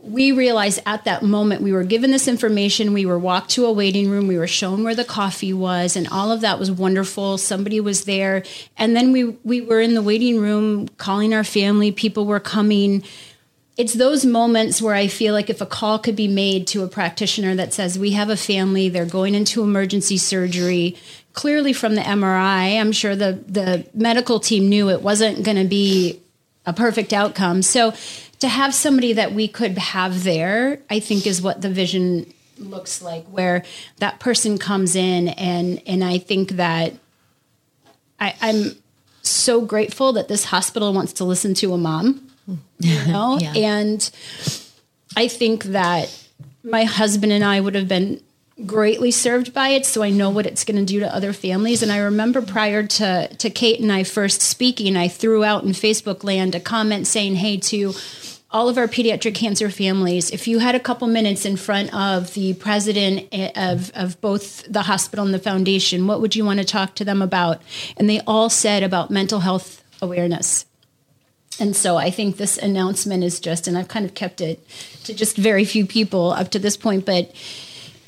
we 0.05 0.31
realized 0.31 0.79
at 0.85 1.03
that 1.05 1.23
moment 1.23 1.61
we 1.63 1.71
were 1.71 1.83
given 1.83 2.11
this 2.11 2.27
information 2.27 2.93
we 2.93 3.07
were 3.07 3.17
walked 3.17 3.49
to 3.49 3.65
a 3.65 3.71
waiting 3.71 4.07
room 4.07 4.27
we 4.27 4.37
were 4.37 4.45
shown 4.45 4.83
where 4.83 4.93
the 4.93 5.03
coffee 5.03 5.51
was 5.51 5.95
and 5.95 6.07
all 6.09 6.31
of 6.31 6.41
that 6.41 6.59
was 6.59 6.69
wonderful 6.69 7.39
somebody 7.39 7.79
was 7.79 8.03
there 8.03 8.43
and 8.77 8.95
then 8.95 9.11
we 9.11 9.23
we 9.43 9.61
were 9.61 9.81
in 9.81 9.95
the 9.95 10.03
waiting 10.03 10.39
room 10.39 10.87
calling 10.97 11.33
our 11.33 11.43
family 11.43 11.91
people 11.91 12.27
were 12.27 12.39
coming 12.39 13.03
it's 13.77 13.93
those 13.93 14.25
moments 14.25 14.81
where 14.81 14.95
I 14.95 15.07
feel 15.07 15.33
like 15.33 15.49
if 15.49 15.59
a 15.59 15.65
call 15.65 15.99
could 15.99 16.15
be 16.15 16.27
made 16.27 16.67
to 16.67 16.83
a 16.83 16.87
practitioner 16.87 17.55
that 17.55 17.73
says, 17.73 17.99
We 17.99 18.11
have 18.11 18.29
a 18.29 18.37
family, 18.37 18.89
they're 18.89 19.05
going 19.05 19.35
into 19.35 19.63
emergency 19.63 20.17
surgery, 20.17 20.95
clearly 21.33 21.73
from 21.73 21.95
the 21.95 22.01
MRI, 22.01 22.79
I'm 22.79 22.93
sure 22.93 23.15
the, 23.15 23.33
the 23.47 23.85
medical 23.93 24.39
team 24.39 24.69
knew 24.69 24.89
it 24.89 25.01
wasn't 25.01 25.43
going 25.43 25.57
to 25.57 25.65
be 25.65 26.21
a 26.65 26.73
perfect 26.73 27.11
outcome. 27.11 27.61
So 27.61 27.93
to 28.39 28.47
have 28.47 28.73
somebody 28.73 29.13
that 29.13 29.33
we 29.33 29.47
could 29.47 29.77
have 29.77 30.23
there, 30.23 30.79
I 30.89 30.99
think 30.99 31.27
is 31.27 31.41
what 31.41 31.61
the 31.61 31.69
vision 31.69 32.33
looks 32.57 33.01
like, 33.01 33.25
where 33.25 33.63
that 33.97 34.19
person 34.19 34.57
comes 34.57 34.95
in 34.95 35.27
and 35.29 35.81
and 35.85 36.03
I 36.03 36.17
think 36.17 36.51
that 36.51 36.93
I, 38.17 38.35
I'm 38.39 38.77
so 39.21 39.59
grateful 39.59 40.13
that 40.13 40.29
this 40.29 40.45
hospital 40.45 40.93
wants 40.93 41.11
to 41.13 41.25
listen 41.25 41.53
to 41.55 41.73
a 41.73 41.77
mom 41.77 42.31
you 42.47 43.05
know? 43.07 43.37
yeah. 43.39 43.53
And 43.53 44.09
I 45.15 45.27
think 45.27 45.65
that 45.65 46.27
my 46.63 46.83
husband 46.83 47.31
and 47.31 47.43
I 47.43 47.59
would 47.59 47.75
have 47.75 47.87
been 47.87 48.21
greatly 48.65 49.11
served 49.11 49.53
by 49.53 49.69
it 49.69 49.85
so 49.85 50.01
i 50.01 50.09
know 50.09 50.29
what 50.29 50.45
it's 50.45 50.63
going 50.63 50.77
to 50.77 50.85
do 50.85 51.01
to 51.01 51.13
other 51.13 51.33
families 51.33 51.83
and 51.83 51.91
i 51.91 51.97
remember 51.97 52.41
prior 52.41 52.87
to 52.87 53.27
to 53.35 53.49
kate 53.49 53.81
and 53.81 53.91
i 53.91 54.01
first 54.01 54.41
speaking 54.41 54.95
i 54.95 55.09
threw 55.09 55.43
out 55.43 55.65
in 55.65 55.71
facebook 55.71 56.23
land 56.23 56.55
a 56.55 56.59
comment 56.59 57.05
saying 57.05 57.35
hey 57.35 57.57
to 57.57 57.93
all 58.51 58.69
of 58.69 58.77
our 58.77 58.87
pediatric 58.87 59.35
cancer 59.35 59.69
families 59.69 60.31
if 60.31 60.47
you 60.47 60.59
had 60.59 60.73
a 60.73 60.79
couple 60.79 61.05
minutes 61.05 61.43
in 61.43 61.57
front 61.57 61.93
of 61.93 62.33
the 62.33 62.53
president 62.53 63.27
eh, 63.33 63.51
of, 63.57 63.91
of 63.93 64.19
both 64.21 64.63
the 64.71 64.83
hospital 64.83 65.25
and 65.25 65.33
the 65.33 65.39
foundation 65.39 66.07
what 66.07 66.21
would 66.21 66.33
you 66.33 66.45
want 66.45 66.57
to 66.57 66.65
talk 66.65 66.95
to 66.95 67.03
them 67.03 67.21
about 67.21 67.61
and 67.97 68.09
they 68.09 68.21
all 68.21 68.49
said 68.49 68.83
about 68.83 69.11
mental 69.11 69.41
health 69.41 69.83
awareness 70.01 70.65
and 71.59 71.75
so 71.75 71.97
I 71.97 72.11
think 72.11 72.37
this 72.37 72.57
announcement 72.57 73.23
is 73.23 73.39
just, 73.39 73.67
and 73.67 73.77
I've 73.77 73.87
kind 73.87 74.05
of 74.05 74.13
kept 74.13 74.41
it 74.41 74.65
to 75.05 75.13
just 75.13 75.37
very 75.37 75.65
few 75.65 75.85
people 75.85 76.31
up 76.31 76.51
to 76.51 76.59
this 76.59 76.77
point, 76.77 77.05
but 77.05 77.33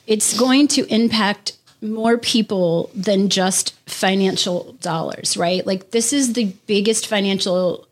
it's 0.05 0.37
going 0.37 0.67
to 0.69 0.85
impact 0.93 1.53
more 1.81 2.17
people 2.17 2.89
than 2.93 3.29
just 3.29 3.73
financial 3.85 4.73
dollars, 4.81 5.37
right? 5.37 5.65
Like 5.65 5.91
this 5.91 6.11
is 6.11 6.33
the 6.33 6.45
biggest 6.65 7.07
financial 7.07 7.87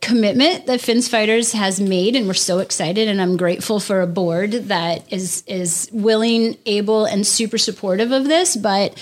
commitment 0.00 0.66
that 0.66 0.80
Finn's 0.80 1.08
Fighters 1.08 1.52
has 1.52 1.80
made, 1.80 2.14
and 2.14 2.26
we're 2.26 2.34
so 2.34 2.60
excited. 2.60 3.08
And 3.08 3.20
I'm 3.20 3.36
grateful 3.36 3.80
for 3.80 4.00
a 4.00 4.06
board 4.06 4.52
that 4.52 5.12
is 5.12 5.42
is 5.46 5.88
willing, 5.92 6.56
able, 6.66 7.04
and 7.04 7.26
super 7.26 7.58
supportive 7.58 8.12
of 8.12 8.24
this. 8.24 8.56
But 8.56 8.96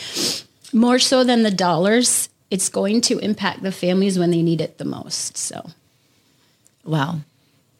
more 0.72 0.98
so 0.98 1.24
than 1.24 1.42
the 1.42 1.50
dollars, 1.50 2.28
it's 2.50 2.68
going 2.68 3.00
to 3.02 3.18
impact 3.18 3.62
the 3.62 3.72
families 3.72 4.18
when 4.18 4.30
they 4.30 4.42
need 4.42 4.60
it 4.60 4.78
the 4.78 4.84
most. 4.84 5.36
So, 5.36 5.70
wow. 6.84 7.20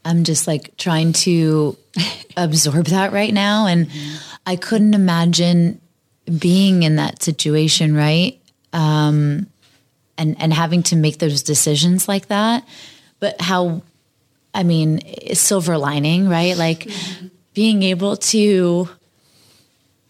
I'm 0.04 0.24
just 0.24 0.46
like 0.46 0.76
trying 0.76 1.12
to 1.14 1.76
absorb 2.36 2.86
that 2.86 3.12
right 3.12 3.32
now. 3.32 3.66
And. 3.66 3.88
I 4.48 4.56
couldn't 4.56 4.94
imagine 4.94 5.78
being 6.38 6.82
in 6.82 6.96
that 6.96 7.22
situation, 7.22 7.94
right? 7.94 8.40
Um, 8.72 9.46
and, 10.16 10.40
and 10.40 10.54
having 10.54 10.82
to 10.84 10.96
make 10.96 11.18
those 11.18 11.42
decisions 11.42 12.08
like 12.08 12.28
that. 12.28 12.66
But 13.20 13.38
how, 13.42 13.82
I 14.54 14.62
mean, 14.62 15.02
silver 15.34 15.76
lining, 15.76 16.30
right? 16.30 16.56
Like 16.56 16.84
mm-hmm. 16.84 17.26
being 17.52 17.82
able 17.82 18.16
to, 18.16 18.88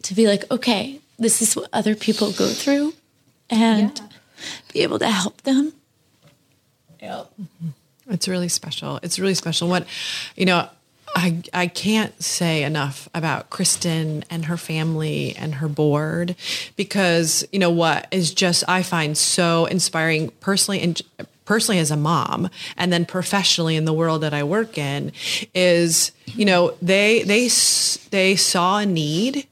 to 0.04 0.14
be 0.14 0.28
like, 0.28 0.48
okay, 0.52 1.00
this 1.18 1.42
is 1.42 1.56
what 1.56 1.68
other 1.72 1.96
people 1.96 2.30
go 2.30 2.46
through 2.46 2.94
and 3.50 3.98
Yeah. 3.98 4.06
Be 4.72 4.82
able 4.82 4.98
to 4.98 5.10
help 5.10 5.42
them. 5.42 5.72
Yep. 7.00 7.32
Mm-hmm. 7.40 7.68
It's 8.10 8.28
really 8.28 8.48
special. 8.48 8.98
It's 9.02 9.18
really 9.18 9.34
special. 9.34 9.68
What, 9.68 9.86
you 10.34 10.46
know, 10.46 10.68
I 11.14 11.42
I 11.52 11.66
can't 11.66 12.22
say 12.22 12.62
enough 12.62 13.08
about 13.14 13.50
Kristen 13.50 14.24
and 14.30 14.44
her 14.46 14.56
family 14.56 15.34
and 15.36 15.56
her 15.56 15.68
board 15.68 16.36
because 16.76 17.46
you 17.52 17.58
know 17.58 17.70
what 17.70 18.06
is 18.10 18.32
just 18.32 18.64
I 18.68 18.82
find 18.82 19.16
so 19.16 19.66
inspiring 19.66 20.30
personally 20.40 20.80
and 20.80 21.00
personally 21.44 21.78
as 21.78 21.90
a 21.90 21.96
mom 21.96 22.50
and 22.76 22.92
then 22.92 23.06
professionally 23.06 23.74
in 23.74 23.84
the 23.84 23.92
world 23.92 24.20
that 24.22 24.34
I 24.34 24.44
work 24.44 24.76
in 24.76 25.12
is 25.54 26.12
you 26.26 26.44
know 26.44 26.74
they 26.82 27.22
they 27.22 27.48
they 28.10 28.36
saw 28.36 28.78
a 28.78 28.86
need 28.86 29.46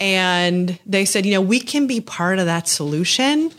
and 0.00 0.78
they 0.86 1.04
said, 1.04 1.26
you 1.26 1.32
know, 1.32 1.40
we 1.40 1.60
can 1.60 1.86
be 1.86 2.00
part 2.00 2.38
of 2.38 2.46
that 2.46 2.68
solution 2.68 3.50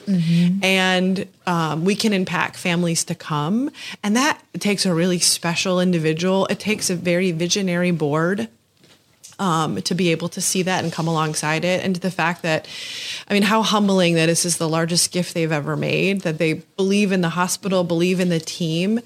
and 0.63 1.27
um, 1.45 1.85
we 1.85 1.95
can 1.95 2.13
impact 2.13 2.57
families 2.57 3.03
to 3.05 3.15
come. 3.15 3.69
And 4.03 4.15
that 4.15 4.41
takes 4.59 4.85
a 4.85 4.93
really 4.93 5.19
special 5.19 5.79
individual. 5.79 6.45
It 6.47 6.59
takes 6.59 6.89
a 6.89 6.95
very 6.95 7.31
visionary 7.31 7.91
board 7.91 8.47
um, 9.39 9.81
to 9.83 9.95
be 9.95 10.09
able 10.09 10.29
to 10.29 10.41
see 10.41 10.63
that 10.63 10.83
and 10.83 10.91
come 10.91 11.07
alongside 11.07 11.63
it. 11.63 11.83
And 11.83 11.95
to 11.95 12.01
the 12.01 12.11
fact 12.11 12.41
that, 12.41 12.67
I 13.27 13.33
mean, 13.33 13.43
how 13.43 13.61
humbling 13.61 14.15
that 14.15 14.27
this 14.27 14.45
is 14.45 14.57
the 14.57 14.69
largest 14.69 15.11
gift 15.11 15.33
they've 15.33 15.51
ever 15.51 15.75
made, 15.75 16.21
that 16.21 16.37
they 16.37 16.53
believe 16.53 17.11
in 17.11 17.21
the 17.21 17.29
hospital, 17.29 17.83
believe 17.83 18.19
in 18.19 18.29
the 18.29 18.39
team, 18.39 18.99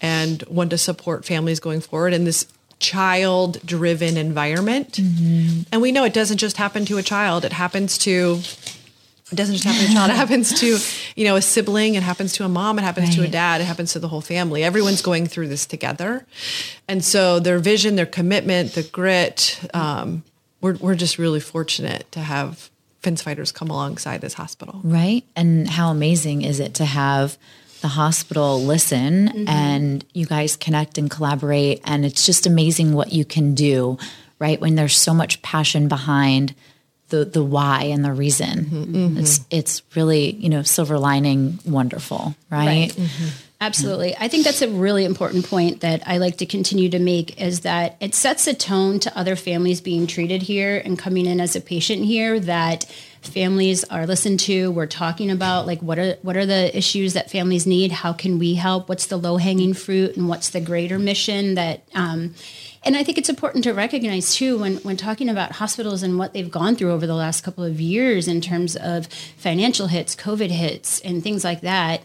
and 0.00 0.42
want 0.48 0.70
to 0.70 0.78
support 0.78 1.24
families 1.24 1.60
going 1.60 1.80
forward 1.80 2.12
in 2.12 2.24
this 2.24 2.46
child 2.78 3.60
driven 3.64 4.16
environment. 4.16 4.98
And 4.98 5.80
we 5.82 5.92
know 5.92 6.04
it 6.04 6.14
doesn't 6.14 6.38
just 6.38 6.56
happen 6.56 6.84
to 6.86 6.98
a 6.98 7.02
child, 7.02 7.44
it 7.44 7.52
happens 7.52 7.98
to 7.98 8.40
it 9.32 9.34
doesn't 9.34 9.56
just 9.56 9.64
happen 9.64 9.84
to 9.86 9.90
a 9.90 9.94
child. 9.94 10.10
It 10.10 10.16
happens 10.22 10.60
to, 10.60 10.78
you 11.16 11.24
know, 11.24 11.34
a 11.34 11.42
sibling. 11.42 11.96
It 11.96 12.04
happens 12.04 12.34
to 12.34 12.44
a 12.44 12.48
mom. 12.48 12.78
It 12.78 12.82
happens 12.82 13.16
to 13.16 13.24
a 13.24 13.28
dad. 13.28 13.60
It 13.60 13.64
happens 13.64 13.92
to 13.94 13.98
the 13.98 14.06
whole 14.06 14.20
family. 14.20 14.62
Everyone's 14.62 15.02
going 15.02 15.26
through 15.26 15.48
this 15.48 15.66
together, 15.66 16.24
and 16.86 17.04
so 17.04 17.40
their 17.40 17.58
vision, 17.58 17.96
their 17.96 18.06
commitment, 18.06 18.74
the 18.74 18.84
grit. 18.84 19.58
Um, 19.74 20.22
we're 20.60 20.76
we're 20.76 20.94
just 20.94 21.18
really 21.18 21.40
fortunate 21.40 22.10
to 22.12 22.20
have 22.20 22.70
Finn's 23.00 23.20
Fighters 23.20 23.50
come 23.50 23.68
alongside 23.68 24.20
this 24.20 24.34
hospital. 24.34 24.80
Right. 24.84 25.24
And 25.34 25.68
how 25.68 25.90
amazing 25.90 26.42
is 26.42 26.60
it 26.60 26.74
to 26.74 26.84
have 26.84 27.36
the 27.86 27.90
hospital 27.90 28.60
listen 28.60 29.28
mm-hmm. 29.28 29.48
and 29.48 30.04
you 30.12 30.26
guys 30.26 30.56
connect 30.56 30.98
and 30.98 31.08
collaborate? 31.08 31.80
And 31.84 32.04
it's 32.04 32.26
just 32.26 32.44
amazing 32.44 32.94
what 32.94 33.12
you 33.12 33.24
can 33.24 33.54
do, 33.54 33.96
right? 34.40 34.60
When 34.60 34.74
there's 34.74 34.96
so 34.96 35.14
much 35.14 35.40
passion 35.42 35.86
behind 35.86 36.52
the, 37.10 37.24
the 37.24 37.44
why 37.44 37.84
and 37.84 38.04
the 38.04 38.12
reason. 38.12 38.64
Mm-hmm. 38.64 38.96
Mm-hmm. 38.96 39.18
It's 39.18 39.40
it's 39.50 39.82
really, 39.94 40.32
you 40.32 40.48
know, 40.48 40.62
silver 40.62 40.98
lining 40.98 41.60
wonderful, 41.64 42.34
right? 42.50 42.92
Right. 42.98 43.32
Absolutely. 43.60 44.14
I 44.18 44.28
think 44.28 44.44
that's 44.44 44.60
a 44.60 44.68
really 44.68 45.04
important 45.04 45.48
point 45.48 45.80
that 45.80 46.02
I 46.06 46.18
like 46.18 46.38
to 46.38 46.46
continue 46.46 46.90
to 46.90 46.98
make 46.98 47.40
is 47.40 47.60
that 47.60 47.96
it 48.00 48.14
sets 48.14 48.46
a 48.46 48.52
tone 48.52 49.00
to 49.00 49.18
other 49.18 49.34
families 49.34 49.80
being 49.80 50.06
treated 50.06 50.42
here 50.42 50.82
and 50.84 50.98
coming 50.98 51.24
in 51.24 51.40
as 51.40 51.56
a 51.56 51.60
patient 51.60 52.04
here 52.04 52.38
that 52.40 52.84
families 53.28 53.84
are 53.84 54.06
listened 54.06 54.40
to. 54.40 54.70
We're 54.70 54.86
talking 54.86 55.30
about 55.30 55.66
like 55.66 55.80
what 55.80 55.98
are 55.98 56.14
what 56.22 56.36
are 56.36 56.46
the 56.46 56.76
issues 56.76 57.14
that 57.14 57.30
families 57.30 57.66
need? 57.66 57.92
How 57.92 58.12
can 58.12 58.38
we 58.38 58.54
help? 58.54 58.88
What's 58.88 59.06
the 59.06 59.16
low 59.16 59.36
hanging 59.36 59.74
fruit 59.74 60.16
and 60.16 60.28
what's 60.28 60.50
the 60.50 60.60
greater 60.60 60.98
mission 60.98 61.54
that 61.54 61.82
um, 61.94 62.34
and 62.86 62.96
I 62.96 63.02
think 63.02 63.18
it's 63.18 63.28
important 63.28 63.64
to 63.64 63.74
recognize 63.74 64.34
too 64.34 64.58
when 64.58 64.76
when 64.76 64.96
talking 64.96 65.28
about 65.28 65.52
hospitals 65.52 66.04
and 66.04 66.18
what 66.18 66.32
they've 66.32 66.50
gone 66.50 66.76
through 66.76 66.92
over 66.92 67.06
the 67.06 67.14
last 67.14 67.42
couple 67.42 67.64
of 67.64 67.80
years 67.80 68.28
in 68.28 68.40
terms 68.40 68.76
of 68.76 69.08
financial 69.36 69.88
hits, 69.88 70.14
COVID 70.14 70.50
hits, 70.50 71.00
and 71.00 71.22
things 71.22 71.42
like 71.42 71.62
that. 71.62 72.02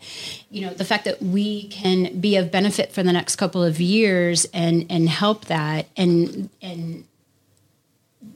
You 0.49 0.61
know, 0.61 0.73
the 0.73 0.83
fact 0.83 1.05
that 1.05 1.21
we 1.21 1.67
can 1.67 2.19
be 2.19 2.35
of 2.35 2.51
benefit 2.51 2.91
for 2.91 3.03
the 3.03 3.13
next 3.13 3.35
couple 3.35 3.63
of 3.63 3.79
years 3.79 4.45
and 4.53 4.87
and 4.89 5.07
help 5.07 5.45
that 5.45 5.85
and 5.95 6.49
and 6.63 7.05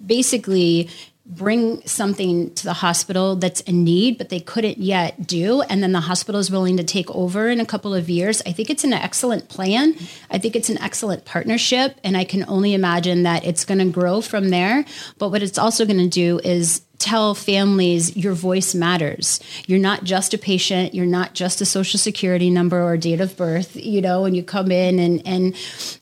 basically 0.05 0.89
bring 1.25 1.81
something 1.87 2.53
to 2.53 2.63
the 2.63 2.73
hospital 2.73 3.35
that's 3.35 3.61
in 3.61 3.83
need 3.83 4.17
but 4.17 4.29
they 4.29 4.39
couldn't 4.39 4.77
yet 4.77 5.25
do. 5.25 5.61
And 5.63 5.81
then 5.81 5.91
the 5.91 6.01
hospital 6.01 6.39
is 6.39 6.51
willing 6.51 6.77
to 6.77 6.83
take 6.83 7.09
over 7.11 7.49
in 7.49 7.59
a 7.59 7.65
couple 7.65 7.93
of 7.93 8.09
years. 8.09 8.41
I 8.45 8.51
think 8.51 8.69
it's 8.69 8.83
an 8.83 8.93
excellent 8.93 9.49
plan. 9.49 9.95
I 10.29 10.37
think 10.37 10.55
it's 10.55 10.69
an 10.69 10.77
excellent 10.79 11.25
partnership. 11.25 11.99
And 12.03 12.15
i 12.15 12.23
can 12.23 12.45
only 12.47 12.73
imagine 12.73 13.23
that 13.23 13.43
it's 13.45 13.65
going 13.65 13.79
to 13.79 13.85
grow 13.85 14.21
from 14.21 14.49
there. 14.49 14.85
But 15.17 15.29
what 15.29 15.41
it's 15.41 15.57
also 15.57 15.85
going 15.85 15.99
to 15.99 16.07
do 16.07 16.39
is 16.43 16.81
tell 17.05 17.35
families 17.35 18.17
your 18.17 18.33
voice 18.33 18.73
matters. 18.73 19.39
You're 19.67 19.79
not 19.79 20.03
just 20.03 20.33
a 20.33 20.39
patient, 20.39 20.95
you're 20.95 21.05
not 21.05 21.35
just 21.35 21.61
a 21.61 21.65
social 21.65 21.99
security 21.99 22.49
number 22.49 22.81
or 22.81 22.97
date 22.97 23.21
of 23.21 23.37
birth, 23.37 23.75
you 23.75 24.01
know, 24.01 24.25
and 24.25 24.35
you 24.35 24.41
come 24.43 24.71
in 24.71 24.97
and 24.97 25.21
and 25.25 25.55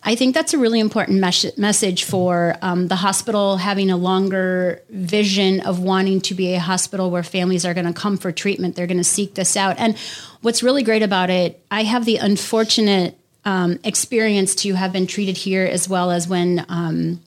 I 0.03 0.15
think 0.15 0.33
that's 0.33 0.53
a 0.53 0.57
really 0.57 0.79
important 0.79 1.19
mes- 1.19 1.57
message 1.57 2.05
for 2.05 2.55
um, 2.61 2.87
the 2.87 2.95
hospital 2.95 3.57
having 3.57 3.91
a 3.91 3.97
longer 3.97 4.81
vision 4.89 5.59
of 5.61 5.79
wanting 5.79 6.21
to 6.21 6.33
be 6.33 6.53
a 6.53 6.59
hospital 6.59 7.11
where 7.11 7.23
families 7.23 7.65
are 7.65 7.73
going 7.73 7.87
to 7.87 7.93
come 7.93 8.15
for 8.15 8.31
treatment. 8.31 8.75
They're 8.75 8.87
going 8.87 8.97
to 8.97 9.03
seek 9.03 9.35
this 9.35 9.57
out. 9.57 9.75
And 9.77 9.97
what's 10.41 10.63
really 10.63 10.83
great 10.83 11.03
about 11.03 11.29
it, 11.29 11.61
I 11.69 11.83
have 11.83 12.05
the 12.05 12.17
unfortunate 12.17 13.17
um, 13.45 13.79
experience 13.83 14.55
to 14.55 14.73
have 14.73 14.93
been 14.93 15.07
treated 15.07 15.35
here 15.35 15.65
as 15.65 15.89
well 15.89 16.11
as 16.11 16.27
when 16.29 16.65
um, 16.69 17.21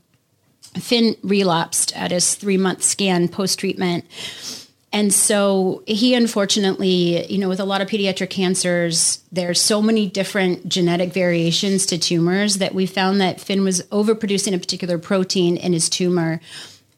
Finn 0.80 1.16
relapsed 1.22 1.96
at 1.96 2.10
his 2.10 2.34
three 2.34 2.56
month 2.56 2.82
scan 2.82 3.28
post 3.28 3.58
treatment. 3.58 4.04
And 4.92 5.12
so 5.12 5.82
he 5.86 6.14
unfortunately, 6.14 7.30
you 7.30 7.38
know, 7.38 7.48
with 7.48 7.60
a 7.60 7.64
lot 7.64 7.82
of 7.82 7.88
pediatric 7.88 8.30
cancers, 8.30 9.20
there's 9.30 9.60
so 9.60 9.82
many 9.82 10.06
different 10.06 10.68
genetic 10.68 11.12
variations 11.12 11.84
to 11.86 11.98
tumors 11.98 12.54
that 12.56 12.74
we 12.74 12.86
found 12.86 13.20
that 13.20 13.40
Finn 13.40 13.62
was 13.62 13.82
overproducing 13.84 14.54
a 14.54 14.58
particular 14.58 14.96
protein 14.96 15.58
in 15.58 15.74
his 15.74 15.90
tumor 15.90 16.40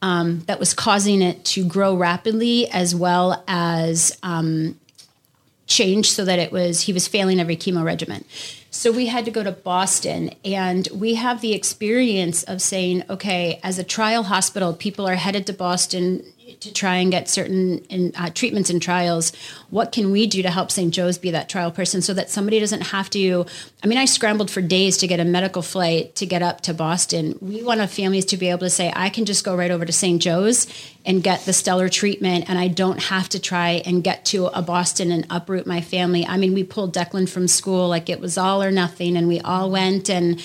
um, 0.01 0.41
that 0.41 0.59
was 0.59 0.73
causing 0.73 1.21
it 1.21 1.43
to 1.43 1.65
grow 1.65 1.93
rapidly 1.93 2.69
as 2.69 2.95
well 2.95 3.43
as 3.47 4.17
um, 4.23 4.78
change 5.69 6.11
so 6.11 6.25
that 6.25 6.39
it 6.39 6.51
was 6.51 6.81
he 6.81 6.91
was 6.91 7.07
failing 7.07 7.39
every 7.39 7.55
chemo 7.55 7.83
regimen. 7.83 8.25
So 8.71 8.91
we 8.91 9.05
had 9.05 9.25
to 9.25 9.31
go 9.31 9.43
to 9.43 9.51
Boston 9.51 10.31
and 10.43 10.87
we 10.93 11.15
have 11.15 11.41
the 11.41 11.53
experience 11.53 12.43
of 12.43 12.61
saying, 12.61 13.03
okay, 13.09 13.59
as 13.63 13.79
a 13.79 13.83
trial 13.83 14.23
hospital, 14.23 14.73
people 14.73 15.07
are 15.07 15.15
headed 15.15 15.47
to 15.47 15.53
Boston 15.53 16.23
to 16.59 16.73
try 16.73 16.95
and 16.95 17.11
get 17.11 17.29
certain 17.29 17.79
in, 17.89 18.11
uh, 18.15 18.29
treatments 18.29 18.69
and 18.69 18.81
trials. 18.81 19.31
What 19.69 19.91
can 19.91 20.11
we 20.11 20.27
do 20.27 20.41
to 20.41 20.49
help 20.49 20.71
St. 20.71 20.93
Joe's 20.93 21.17
be 21.17 21.31
that 21.31 21.49
trial 21.49 21.71
person 21.71 22.01
so 22.01 22.13
that 22.13 22.29
somebody 22.29 22.59
doesn't 22.59 22.81
have 22.81 23.09
to? 23.11 23.45
I 23.83 23.87
mean, 23.87 23.97
I 23.97 24.05
scrambled 24.05 24.51
for 24.51 24.61
days 24.61 24.97
to 24.97 25.07
get 25.07 25.19
a 25.19 25.25
medical 25.25 25.61
flight 25.61 26.15
to 26.15 26.25
get 26.25 26.41
up 26.41 26.61
to 26.61 26.73
Boston. 26.73 27.37
We 27.41 27.63
want 27.63 27.81
our 27.81 27.87
families 27.87 28.25
to 28.25 28.37
be 28.37 28.49
able 28.49 28.59
to 28.59 28.69
say, 28.69 28.91
I 28.95 29.09
can 29.09 29.25
just 29.25 29.45
go 29.45 29.55
right 29.55 29.71
over 29.71 29.85
to 29.85 29.93
St. 29.93 30.21
Joe's 30.21 30.67
and 31.05 31.23
get 31.23 31.45
the 31.45 31.53
stellar 31.53 31.89
treatment, 31.89 32.45
and 32.49 32.59
I 32.59 32.67
don't 32.67 33.01
have 33.03 33.29
to 33.29 33.39
try 33.39 33.81
and 33.85 34.03
get 34.03 34.25
to 34.25 34.47
a 34.47 34.61
Boston 34.61 35.11
and 35.11 35.25
uproot 35.29 35.65
my 35.65 35.81
family. 35.81 36.25
I 36.25 36.37
mean, 36.37 36.53
we 36.53 36.63
pulled 36.63 36.93
Declan 36.93 37.27
from 37.29 37.47
school 37.47 37.87
like 37.87 38.09
it 38.09 38.19
was 38.19 38.37
all 38.37 38.61
or 38.61 38.69
nothing, 38.69 39.15
and 39.15 39.27
we 39.27 39.39
all 39.39 39.71
went 39.71 40.09
and 40.09 40.41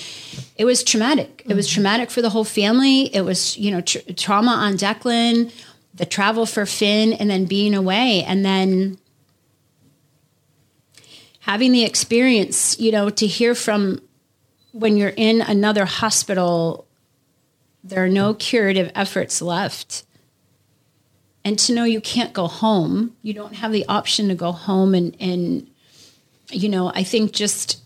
it 0.57 0.65
was 0.65 0.85
traumatic. 0.85 1.43
It 1.47 1.55
was 1.55 1.69
traumatic 1.69 2.11
for 2.11 2.23
the 2.23 2.31
whole 2.31 2.45
family. 2.45 3.15
It 3.15 3.23
was, 3.23 3.59
you 3.59 3.73
know, 3.73 3.81
tr- 3.81 3.99
trauma 4.17 4.53
on 4.53 4.75
Declan, 4.75 5.53
the 5.95 6.07
travel 6.07 6.47
for 6.47 6.67
Finn, 6.67 7.13
and 7.13 7.31
then 7.31 7.45
being 7.45 7.75
away. 7.75 8.25
And 8.25 8.45
then 8.45 8.99
having 11.41 11.73
the 11.73 11.85
experience, 11.85 12.79
you 12.79 12.91
know, 12.91 13.11
to 13.11 13.27
hear 13.27 13.55
from 13.55 14.01
when 14.73 14.97
you're 14.97 15.13
in 15.17 15.41
another 15.41 15.85
hospital, 15.85 16.87
there 17.85 18.05
are 18.05 18.09
no 18.09 18.35
curative 18.35 18.91
efforts 18.95 19.41
left. 19.41 20.05
And 21.45 21.59
to 21.61 21.75
know 21.75 21.85
you 21.85 22.01
can't 22.01 22.33
go 22.33 22.49
home, 22.49 23.15
you 23.23 23.35
don't 23.35 23.55
have 23.55 23.71
the 23.71 23.87
option 23.87 24.29
to 24.29 24.35
go 24.35 24.51
home. 24.51 24.95
And, 24.95 25.15
and 25.21 25.71
you 26.51 26.69
know, 26.69 26.91
I 26.95 27.05
think 27.05 27.33
just 27.33 27.83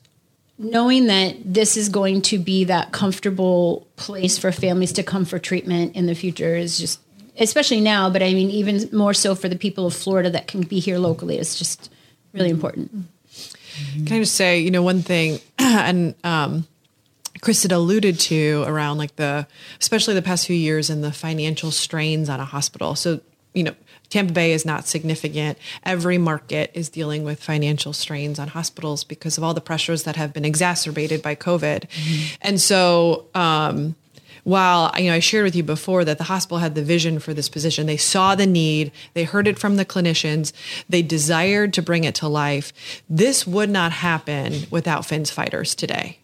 knowing 0.57 1.07
that 1.07 1.37
this 1.45 1.77
is 1.77 1.89
going 1.89 2.23
to 2.23 2.39
be 2.39 2.65
that 2.65 2.93
comfortable 2.93 3.87
place 3.97 4.39
for 4.39 4.51
families 4.51 4.93
to 4.93 5.03
come 5.03 5.25
for 5.25 5.39
treatment 5.39 5.95
in 5.95 6.07
the 6.07 6.15
future 6.15 6.57
is 6.57 6.79
just 6.79 7.01
especially 7.39 7.81
now 7.81 8.11
but 8.11 8.23
i 8.23 8.33
mean 8.33 8.51
even 8.51 8.89
more 8.93 9.15
so 9.15 9.35
for 9.35 9.49
the 9.49 9.57
people 9.57 9.87
of 9.87 9.95
florida 9.95 10.31
that 10.31 10.47
can 10.47 10.63
be 10.63 10.79
here 10.79 10.99
locally 10.99 11.39
is 11.39 11.59
just 11.59 11.91
really 12.33 12.51
important 12.51 12.91
Can 14.07 14.17
I 14.17 14.21
just 14.21 14.35
say, 14.35 14.59
you 14.61 14.71
know, 14.71 14.83
one 14.83 15.03
thing, 15.03 15.41
and 15.59 16.15
um, 16.25 16.67
had 17.45 17.73
alluded 17.73 18.19
to 18.19 18.65
around 18.67 18.99
like 18.99 19.17
the, 19.17 19.47
especially 19.81 20.15
the 20.15 20.23
past 20.23 20.47
few 20.47 20.57
years 20.57 20.91
and 20.91 21.03
the 21.05 21.13
financial 21.13 21.71
strains 21.71 22.29
on 22.29 22.41
a 22.41 22.45
hospital. 22.45 22.95
So, 22.95 23.21
you 23.55 23.63
know, 23.63 23.75
Tampa 24.11 24.33
Bay 24.33 24.53
is 24.53 24.65
not 24.65 24.87
significant. 24.87 25.59
Every 25.85 26.19
market 26.19 26.71
is 26.75 26.89
dealing 26.89 27.25
with 27.25 27.43
financial 27.43 27.93
strains 27.93 28.39
on 28.39 28.49
hospitals 28.49 29.05
because 29.05 29.39
of 29.39 29.45
all 29.45 29.55
the 29.55 29.61
pressures 29.61 30.05
that 30.05 30.17
have 30.17 30.33
been 30.33 30.45
exacerbated 30.45 31.23
by 31.23 31.35
COVID. 31.35 31.85
And 32.41 32.61
so, 32.61 33.27
um, 33.35 33.97
while 34.49 34.91
you 34.97 35.11
know 35.11 35.15
I 35.15 35.19
shared 35.19 35.45
with 35.45 35.55
you 35.55 35.63
before 35.63 36.07
that 36.07 36.17
the 36.17 36.25
hospital 36.25 36.57
had 36.57 36.75
the 36.75 36.83
vision 36.83 37.19
for 37.19 37.35
this 37.35 37.51
position, 37.51 37.87
they 37.87 37.99
saw 37.99 38.35
the 38.35 38.47
need, 38.47 38.91
they 39.13 39.25
heard 39.25 39.47
it 39.47 39.59
from 39.59 39.77
the 39.77 39.85
clinicians, 39.85 40.53
they 40.89 41.03
desired 41.03 41.75
to 41.75 41.83
bring 41.83 42.05
it 42.05 42.15
to 42.17 42.29
life. 42.29 42.73
This 43.11 43.47
would 43.47 43.69
not 43.69 43.93
happen 43.93 44.63
without 44.71 45.05
Finn's 45.05 45.31
fighters 45.31 45.75
today. 45.75 46.19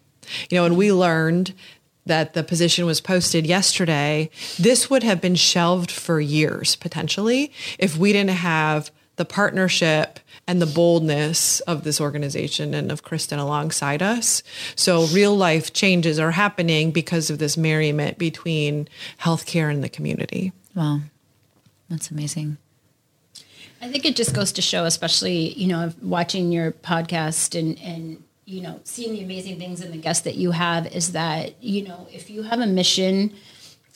You 0.49 0.57
know, 0.57 0.65
and 0.65 0.75
we 0.75 0.91
learned 0.91 1.53
that 2.07 2.33
the 2.33 2.43
position 2.43 2.87
was 2.87 2.99
posted 2.99 3.45
yesterday, 3.45 4.31
this 4.59 4.89
would 4.89 5.03
have 5.03 5.21
been 5.21 5.35
shelved 5.35 5.91
for 5.91 6.19
years 6.19 6.75
potentially 6.75 7.51
if 7.77 7.95
we 7.95 8.11
didn't 8.11 8.31
have 8.31 8.89
the 9.17 9.25
partnership 9.25 10.19
and 10.47 10.61
the 10.61 10.67
boldness 10.67 11.59
of 11.61 11.83
this 11.83 11.99
organization 11.99 12.73
and 12.73 12.91
of 12.91 13.03
Kristen 13.03 13.39
alongside 13.39 14.01
us. 14.03 14.43
So 14.75 15.05
real 15.07 15.35
life 15.35 15.73
changes 15.73 16.19
are 16.19 16.31
happening 16.31 16.91
because 16.91 17.29
of 17.29 17.39
this 17.39 17.57
merriment 17.57 18.17
between 18.17 18.87
healthcare 19.21 19.71
and 19.71 19.83
the 19.83 19.89
community. 19.89 20.51
Wow. 20.75 20.99
That's 21.89 22.11
amazing. 22.11 22.57
I 23.81 23.89
think 23.91 24.05
it 24.05 24.15
just 24.15 24.33
goes 24.33 24.51
to 24.53 24.61
show, 24.61 24.85
especially, 24.85 25.53
you 25.53 25.67
know, 25.67 25.93
watching 26.01 26.51
your 26.51 26.71
podcast 26.71 27.57
and, 27.59 27.79
and, 27.81 28.23
you 28.45 28.61
know, 28.61 28.79
seeing 28.83 29.13
the 29.13 29.23
amazing 29.23 29.59
things 29.59 29.81
and 29.81 29.93
the 29.93 29.97
guests 29.97 30.23
that 30.23 30.35
you 30.35 30.51
have 30.51 30.87
is 30.87 31.11
that, 31.11 31.61
you 31.61 31.87
know, 31.87 32.07
if 32.11 32.29
you 32.29 32.43
have 32.43 32.59
a 32.59 32.67
mission 32.67 33.33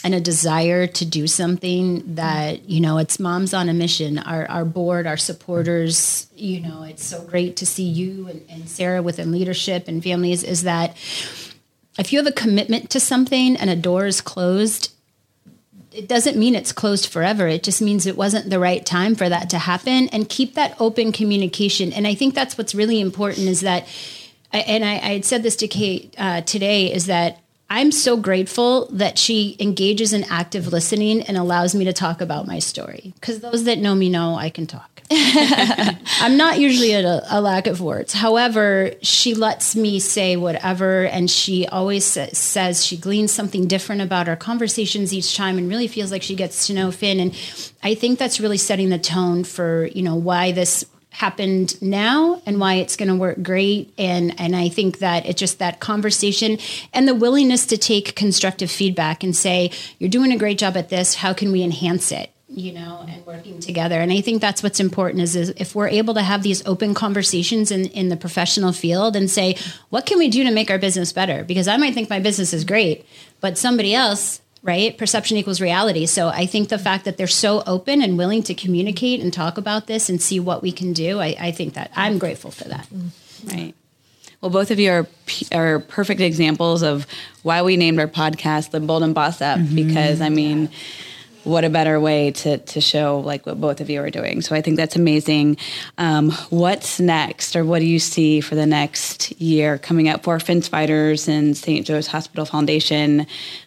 and 0.03 0.15
a 0.15 0.21
desire 0.21 0.87
to 0.87 1.05
do 1.05 1.27
something 1.27 2.15
that 2.15 2.69
you 2.69 2.79
know 2.79 2.97
it's 2.97 3.19
moms 3.19 3.53
on 3.53 3.69
a 3.69 3.73
mission 3.73 4.17
our, 4.19 4.49
our 4.49 4.65
board 4.65 5.05
our 5.05 5.17
supporters 5.17 6.27
you 6.35 6.59
know 6.61 6.83
it's 6.83 7.05
so 7.05 7.21
great 7.23 7.57
to 7.57 7.65
see 7.65 7.83
you 7.83 8.27
and, 8.27 8.45
and 8.49 8.69
sarah 8.69 9.01
within 9.01 9.31
leadership 9.31 9.87
and 9.87 10.03
families 10.03 10.43
is 10.43 10.63
that 10.63 10.91
if 11.97 12.13
you 12.13 12.19
have 12.19 12.27
a 12.27 12.31
commitment 12.31 12.89
to 12.89 12.99
something 12.99 13.57
and 13.57 13.69
a 13.69 13.75
door 13.75 14.05
is 14.05 14.21
closed 14.21 14.91
it 15.91 16.07
doesn't 16.07 16.37
mean 16.37 16.55
it's 16.55 16.71
closed 16.71 17.07
forever. 17.07 17.47
It 17.47 17.63
just 17.63 17.81
means 17.81 18.05
it 18.05 18.15
wasn't 18.15 18.49
the 18.49 18.59
right 18.59 18.85
time 18.85 19.15
for 19.15 19.27
that 19.27 19.49
to 19.49 19.57
happen 19.57 20.07
and 20.09 20.29
keep 20.29 20.53
that 20.53 20.75
open 20.79 21.11
communication. 21.11 21.91
And 21.91 22.05
I 22.05 22.13
think 22.13 22.35
that's 22.35 22.57
what's 22.57 22.75
really 22.75 22.99
important 22.99 23.47
is 23.47 23.61
that, 23.61 23.87
and 24.51 24.85
I, 24.85 24.93
I 24.93 25.13
had 25.13 25.25
said 25.25 25.43
this 25.43 25.55
to 25.57 25.67
Kate 25.67 26.13
uh, 26.17 26.41
today, 26.41 26.93
is 26.93 27.07
that 27.07 27.41
I'm 27.69 27.91
so 27.91 28.17
grateful 28.17 28.87
that 28.91 29.19
she 29.19 29.55
engages 29.59 30.11
in 30.11 30.23
active 30.25 30.67
listening 30.67 31.21
and 31.23 31.37
allows 31.37 31.75
me 31.75 31.85
to 31.85 31.93
talk 31.93 32.19
about 32.19 32.47
my 32.47 32.59
story. 32.59 33.13
Because 33.15 33.41
those 33.41 33.65
that 33.65 33.77
know 33.77 33.93
me 33.93 34.09
know 34.09 34.35
I 34.35 34.49
can 34.49 34.65
talk. 34.65 34.89
I'm 35.11 36.37
not 36.37 36.59
usually 36.59 36.93
at 36.93 37.03
a, 37.03 37.23
a, 37.31 37.41
lack 37.41 37.65
of 37.65 37.81
words. 37.81 38.13
However, 38.13 38.91
she 39.01 39.33
lets 39.33 39.75
me 39.75 39.99
say 39.99 40.35
whatever, 40.35 41.05
and 41.05 41.31
she 41.31 41.65
always 41.65 42.05
sa- 42.05 42.27
says 42.31 42.85
she 42.85 42.95
gleans 42.95 43.31
something 43.31 43.67
different 43.67 44.03
about 44.03 44.29
our 44.29 44.35
conversations 44.35 45.11
each 45.11 45.35
time, 45.35 45.57
and 45.57 45.67
really 45.67 45.87
feels 45.87 46.11
like 46.11 46.21
she 46.21 46.35
gets 46.35 46.67
to 46.67 46.73
know 46.73 46.91
Finn. 46.91 47.19
And 47.19 47.31
I 47.81 47.95
think 47.95 48.19
that's 48.19 48.39
really 48.39 48.57
setting 48.57 48.89
the 48.89 48.99
tone 48.99 49.43
for 49.43 49.85
you 49.87 50.03
know 50.03 50.15
why 50.15 50.51
this 50.51 50.85
happened 51.11 51.81
now 51.81 52.41
and 52.45 52.59
why 52.59 52.75
it's 52.75 52.95
going 52.95 53.09
to 53.09 53.15
work 53.15 53.41
great. 53.41 53.93
And 53.97 54.39
and 54.39 54.55
I 54.55 54.69
think 54.69 54.99
that 54.99 55.25
it's 55.25 55.39
just 55.39 55.59
that 55.59 55.79
conversation 55.79 56.57
and 56.93 57.07
the 57.07 57.15
willingness 57.15 57.65
to 57.67 57.77
take 57.77 58.15
constructive 58.15 58.71
feedback 58.71 59.23
and 59.23 59.35
say 59.35 59.71
you're 59.97 60.09
doing 60.09 60.31
a 60.31 60.37
great 60.37 60.57
job 60.57 60.77
at 60.77 60.89
this. 60.89 61.15
How 61.15 61.33
can 61.33 61.51
we 61.51 61.63
enhance 61.63 62.11
it? 62.11 62.31
You 62.47 62.73
know 62.73 63.05
and 63.07 63.25
working 63.25 63.59
together. 63.59 63.99
And 63.99 64.11
I 64.11 64.21
think 64.21 64.41
that's 64.41 64.63
what's 64.63 64.79
important 64.79 65.21
is, 65.21 65.35
is 65.35 65.49
if 65.57 65.75
we're 65.75 65.87
able 65.87 66.15
to 66.15 66.23
have 66.23 66.41
these 66.41 66.65
open 66.65 66.93
conversations 66.93 67.71
in 67.71 67.85
in 67.87 68.09
the 68.09 68.17
professional 68.17 68.71
field 68.71 69.15
and 69.15 69.29
say 69.29 69.55
what 69.89 70.05
can 70.05 70.17
we 70.17 70.29
do 70.29 70.43
to 70.43 70.51
make 70.51 70.69
our 70.69 70.79
business 70.79 71.11
better? 71.11 71.43
Because 71.43 71.67
I 71.67 71.77
might 71.77 71.93
think 71.93 72.09
my 72.09 72.19
business 72.19 72.53
is 72.53 72.63
great 72.63 73.05
but 73.41 73.57
somebody 73.57 73.93
else 73.93 74.41
right? 74.61 74.97
Perception 74.97 75.37
equals 75.37 75.61
reality. 75.61 76.05
So 76.05 76.27
I 76.27 76.45
think 76.45 76.69
the 76.69 76.79
fact 76.79 77.05
that 77.05 77.17
they're 77.17 77.27
so 77.27 77.63
open 77.65 78.01
and 78.01 78.17
willing 78.17 78.43
to 78.43 78.53
communicate 78.53 79.21
and 79.21 79.31
talk 79.31 79.57
about 79.57 79.87
this 79.87 80.09
and 80.09 80.21
see 80.21 80.39
what 80.39 80.61
we 80.61 80.71
can 80.71 80.93
do, 80.93 81.19
I, 81.19 81.35
I 81.39 81.51
think 81.51 81.73
that 81.75 81.91
I'm 81.95 82.17
grateful 82.17 82.51
for 82.51 82.65
that. 82.65 82.87
Right. 83.45 83.73
Well, 84.41 84.51
both 84.51 84.71
of 84.71 84.79
you 84.79 84.91
are 84.91 85.07
are 85.51 85.79
perfect 85.79 86.21
examples 86.21 86.81
of 86.81 87.05
why 87.43 87.61
we 87.61 87.75
named 87.75 87.99
our 87.99 88.07
podcast 88.07 88.71
"The 88.71 88.79
Bold 88.79 89.03
and 89.03 89.13
Boss 89.13 89.41
Up" 89.41 89.59
mm-hmm. 89.59 89.75
because 89.75 90.21
I 90.21 90.29
mean. 90.29 90.63
Yeah 90.63 90.77
what 91.49 91.65
a 91.65 91.69
better 91.69 91.99
way 91.99 92.31
to 92.31 92.57
to 92.57 92.79
show 92.79 93.19
like 93.19 93.45
what 93.45 93.59
both 93.59 93.81
of 93.81 93.89
you 93.89 94.01
are 94.01 94.09
doing. 94.09 94.41
So 94.41 94.55
I 94.55 94.61
think 94.61 94.77
that's 94.77 94.95
amazing. 94.95 95.57
Um, 95.97 96.31
what's 96.49 96.99
next, 96.99 97.55
or 97.55 97.65
what 97.65 97.79
do 97.79 97.85
you 97.85 97.99
see 97.99 98.41
for 98.41 98.55
the 98.55 98.65
next 98.65 99.31
year 99.41 99.77
coming 99.77 100.07
up 100.07 100.23
for 100.23 100.39
Finn's 100.39 100.67
Fighters 100.67 101.27
and 101.27 101.57
St. 101.57 101.85
Joe's 101.85 102.07
Hospital 102.07 102.45
Foundation? 102.45 103.25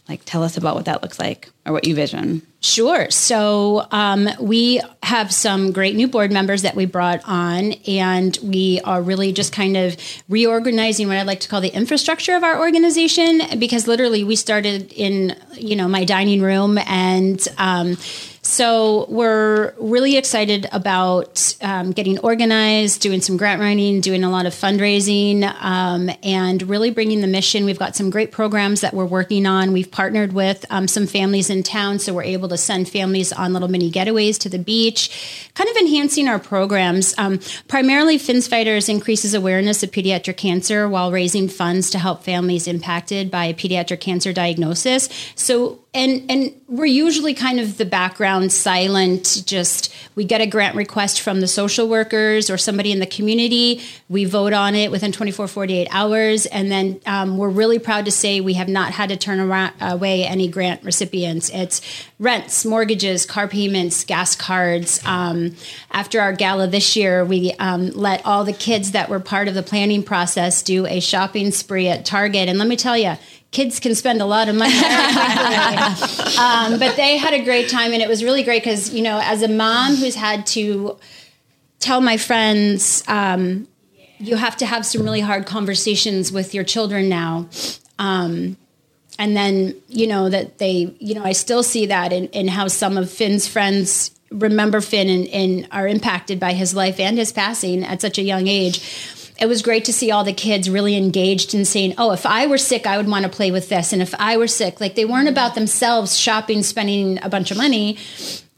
Like, 0.08 0.24
tell 0.24 0.42
us 0.42 0.56
about 0.56 0.76
what 0.76 0.84
that 0.86 1.02
looks 1.02 1.18
like 1.18 1.50
or 1.66 1.72
what 1.72 1.86
you 1.86 1.94
vision. 1.94 2.42
Sure. 2.62 3.10
So 3.10 3.88
um, 3.90 4.28
we 4.38 4.80
have 5.02 5.32
some 5.32 5.72
great 5.72 5.96
new 5.96 6.06
board 6.06 6.30
members 6.30 6.62
that 6.62 6.76
we 6.76 6.86
brought 6.86 7.20
on, 7.24 7.72
and 7.88 8.38
we 8.40 8.80
are 8.84 9.02
really 9.02 9.32
just 9.32 9.52
kind 9.52 9.76
of 9.76 9.96
reorganizing 10.28 11.08
what 11.08 11.16
I'd 11.16 11.26
like 11.26 11.40
to 11.40 11.48
call 11.48 11.60
the 11.60 11.74
infrastructure 11.74 12.36
of 12.36 12.44
our 12.44 12.60
organization 12.60 13.58
because 13.58 13.88
literally 13.88 14.22
we 14.22 14.36
started 14.36 14.92
in 14.92 15.36
you 15.54 15.74
know 15.74 15.88
my 15.88 16.04
dining 16.04 16.40
room 16.40 16.78
and. 16.78 17.46
Um, 17.58 17.96
so 18.44 19.06
we're 19.08 19.72
really 19.78 20.16
excited 20.16 20.68
about 20.72 21.54
um, 21.62 21.92
getting 21.92 22.18
organized, 22.18 23.00
doing 23.00 23.20
some 23.20 23.36
grant 23.36 23.60
writing, 23.60 24.00
doing 24.00 24.24
a 24.24 24.30
lot 24.30 24.46
of 24.46 24.52
fundraising, 24.52 25.44
um, 25.62 26.10
and 26.24 26.60
really 26.62 26.90
bringing 26.90 27.20
the 27.20 27.28
mission. 27.28 27.64
We've 27.64 27.78
got 27.78 27.94
some 27.94 28.10
great 28.10 28.32
programs 28.32 28.80
that 28.80 28.94
we're 28.94 29.04
working 29.04 29.46
on. 29.46 29.72
We've 29.72 29.90
partnered 29.90 30.32
with 30.32 30.66
um, 30.70 30.88
some 30.88 31.06
families 31.06 31.50
in 31.50 31.62
town, 31.62 32.00
so 32.00 32.12
we're 32.12 32.24
able 32.24 32.48
to 32.48 32.56
send 32.56 32.88
families 32.88 33.32
on 33.32 33.52
little 33.52 33.68
mini 33.68 33.92
getaways 33.92 34.40
to 34.40 34.48
the 34.48 34.58
beach, 34.58 35.48
kind 35.54 35.70
of 35.70 35.76
enhancing 35.76 36.26
our 36.26 36.40
programs. 36.40 37.14
Um, 37.18 37.38
primarily, 37.68 38.18
Finn's 38.18 38.48
Fighters 38.48 38.88
increases 38.88 39.34
awareness 39.34 39.84
of 39.84 39.92
pediatric 39.92 40.36
cancer 40.36 40.88
while 40.88 41.12
raising 41.12 41.48
funds 41.48 41.90
to 41.90 41.98
help 42.00 42.24
families 42.24 42.66
impacted 42.66 43.30
by 43.30 43.52
pediatric 43.52 44.00
cancer 44.00 44.32
diagnosis. 44.32 45.08
So 45.36 45.81
and 45.94 46.30
and 46.30 46.54
we're 46.68 46.86
usually 46.86 47.34
kind 47.34 47.60
of 47.60 47.76
the 47.76 47.84
background 47.84 48.50
silent 48.50 49.42
just 49.44 49.94
we 50.14 50.24
get 50.24 50.40
a 50.40 50.46
grant 50.46 50.74
request 50.74 51.20
from 51.20 51.40
the 51.42 51.46
social 51.46 51.86
workers 51.86 52.48
or 52.48 52.56
somebody 52.56 52.92
in 52.92 52.98
the 52.98 53.06
community. 53.06 53.82
We 54.08 54.24
vote 54.24 54.54
on 54.54 54.74
it 54.74 54.90
within 54.90 55.12
24 55.12 55.48
48 55.48 55.88
hours. 55.90 56.46
And 56.46 56.70
then 56.70 57.00
um, 57.04 57.36
we're 57.36 57.50
really 57.50 57.78
proud 57.78 58.06
to 58.06 58.10
say 58.10 58.40
we 58.40 58.54
have 58.54 58.68
not 58.68 58.92
had 58.92 59.10
to 59.10 59.16
turn 59.18 59.38
around, 59.38 59.74
away 59.82 60.24
any 60.24 60.48
grant 60.48 60.82
recipients. 60.82 61.50
It's 61.50 61.82
rents 62.18 62.64
mortgages 62.64 63.26
car 63.26 63.46
payments 63.46 64.04
gas 64.04 64.34
cards. 64.34 64.98
Um, 65.04 65.56
after 65.90 66.22
our 66.22 66.32
gala 66.32 66.68
this 66.68 66.96
year 66.96 67.22
we 67.22 67.52
um, 67.58 67.90
let 67.90 68.24
all 68.24 68.44
the 68.44 68.54
kids 68.54 68.92
that 68.92 69.10
were 69.10 69.20
part 69.20 69.46
of 69.46 69.52
the 69.52 69.62
planning 69.62 70.02
process 70.02 70.62
do 70.62 70.86
a 70.86 71.00
shopping 71.00 71.50
spree 71.50 71.88
at 71.88 72.06
target. 72.06 72.48
And 72.48 72.58
let 72.58 72.68
me 72.68 72.76
tell 72.76 72.96
you 72.96 73.16
kids 73.52 73.78
can 73.78 73.94
spend 73.94 74.20
a 74.20 74.24
lot 74.24 74.48
of 74.48 74.56
money. 74.56 74.74
um, 76.38 76.78
but 76.80 76.96
they 76.96 77.16
had 77.18 77.34
a 77.34 77.44
great 77.44 77.68
time, 77.68 77.92
and 77.92 78.02
it 78.02 78.08
was 78.08 78.24
really 78.24 78.42
great 78.42 78.64
because 78.64 78.92
you 78.92 79.02
know, 79.02 79.20
as 79.22 79.42
a 79.42 79.48
mom 79.48 79.94
who's 79.94 80.16
had 80.16 80.44
to 80.48 80.98
tell 81.78 82.00
my 82.00 82.16
friends, 82.16 83.04
um, 83.06 83.68
you 84.18 84.36
have 84.36 84.56
to 84.56 84.66
have 84.66 84.84
some 84.84 85.02
really 85.02 85.20
hard 85.20 85.46
conversations 85.46 86.32
with 86.32 86.54
your 86.54 86.64
children 86.64 87.08
now. 87.08 87.48
Um, 87.98 88.56
and 89.18 89.36
then 89.36 89.76
you 89.88 90.06
know 90.06 90.28
that 90.28 90.58
they, 90.58 90.94
you 90.98 91.14
know, 91.14 91.22
I 91.22 91.32
still 91.32 91.62
see 91.62 91.86
that 91.86 92.12
in, 92.12 92.26
in 92.28 92.48
how 92.48 92.66
some 92.66 92.96
of 92.96 93.10
Finn's 93.10 93.46
friends 93.46 94.10
remember 94.30 94.80
Finn 94.80 95.10
and, 95.10 95.28
and 95.28 95.68
are 95.70 95.86
impacted 95.86 96.40
by 96.40 96.54
his 96.54 96.74
life 96.74 96.98
and 96.98 97.18
his 97.18 97.32
passing 97.32 97.84
at 97.84 98.00
such 98.00 98.16
a 98.16 98.22
young 98.22 98.48
age 98.48 98.80
it 99.42 99.48
was 99.48 99.60
great 99.60 99.84
to 99.86 99.92
see 99.92 100.12
all 100.12 100.22
the 100.22 100.32
kids 100.32 100.70
really 100.70 100.96
engaged 100.96 101.52
in 101.52 101.64
saying, 101.64 101.94
"Oh, 101.98 102.12
if 102.12 102.24
I 102.24 102.46
were 102.46 102.58
sick, 102.58 102.86
I 102.86 102.96
would 102.96 103.08
want 103.08 103.24
to 103.24 103.28
play 103.28 103.50
with 103.50 103.68
this," 103.68 103.92
and 103.92 104.00
if 104.00 104.14
I 104.16 104.36
were 104.36 104.46
sick, 104.46 104.80
like 104.80 104.94
they 104.94 105.04
weren't 105.04 105.28
about 105.28 105.56
themselves 105.56 106.16
shopping, 106.16 106.62
spending 106.62 107.18
a 107.22 107.28
bunch 107.28 107.50
of 107.50 107.56
money. 107.56 107.98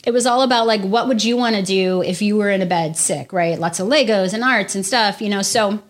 It 0.05 0.13
was 0.13 0.27
all 0.27 0.43
about 0.43 0.67
like, 0.67 0.83
what 0.83 1.09
would 1.09 1.25
you 1.25 1.39
want 1.39 1.57
to 1.57 1.63
do 1.63 2.03
if 2.03 2.21
you 2.21 2.37
were 2.37 2.51
in 2.51 2.61
a 2.61 2.67
bed 2.67 2.99
sick, 2.99 3.33
right? 3.33 3.59
Lots 3.59 3.81
of 3.81 3.89
Legos 3.89 4.35
and 4.35 4.45
arts 4.45 4.75
and 4.75 4.85
stuff, 4.85 5.23
you 5.23 5.31
know. 5.31 5.41
So 5.41 5.81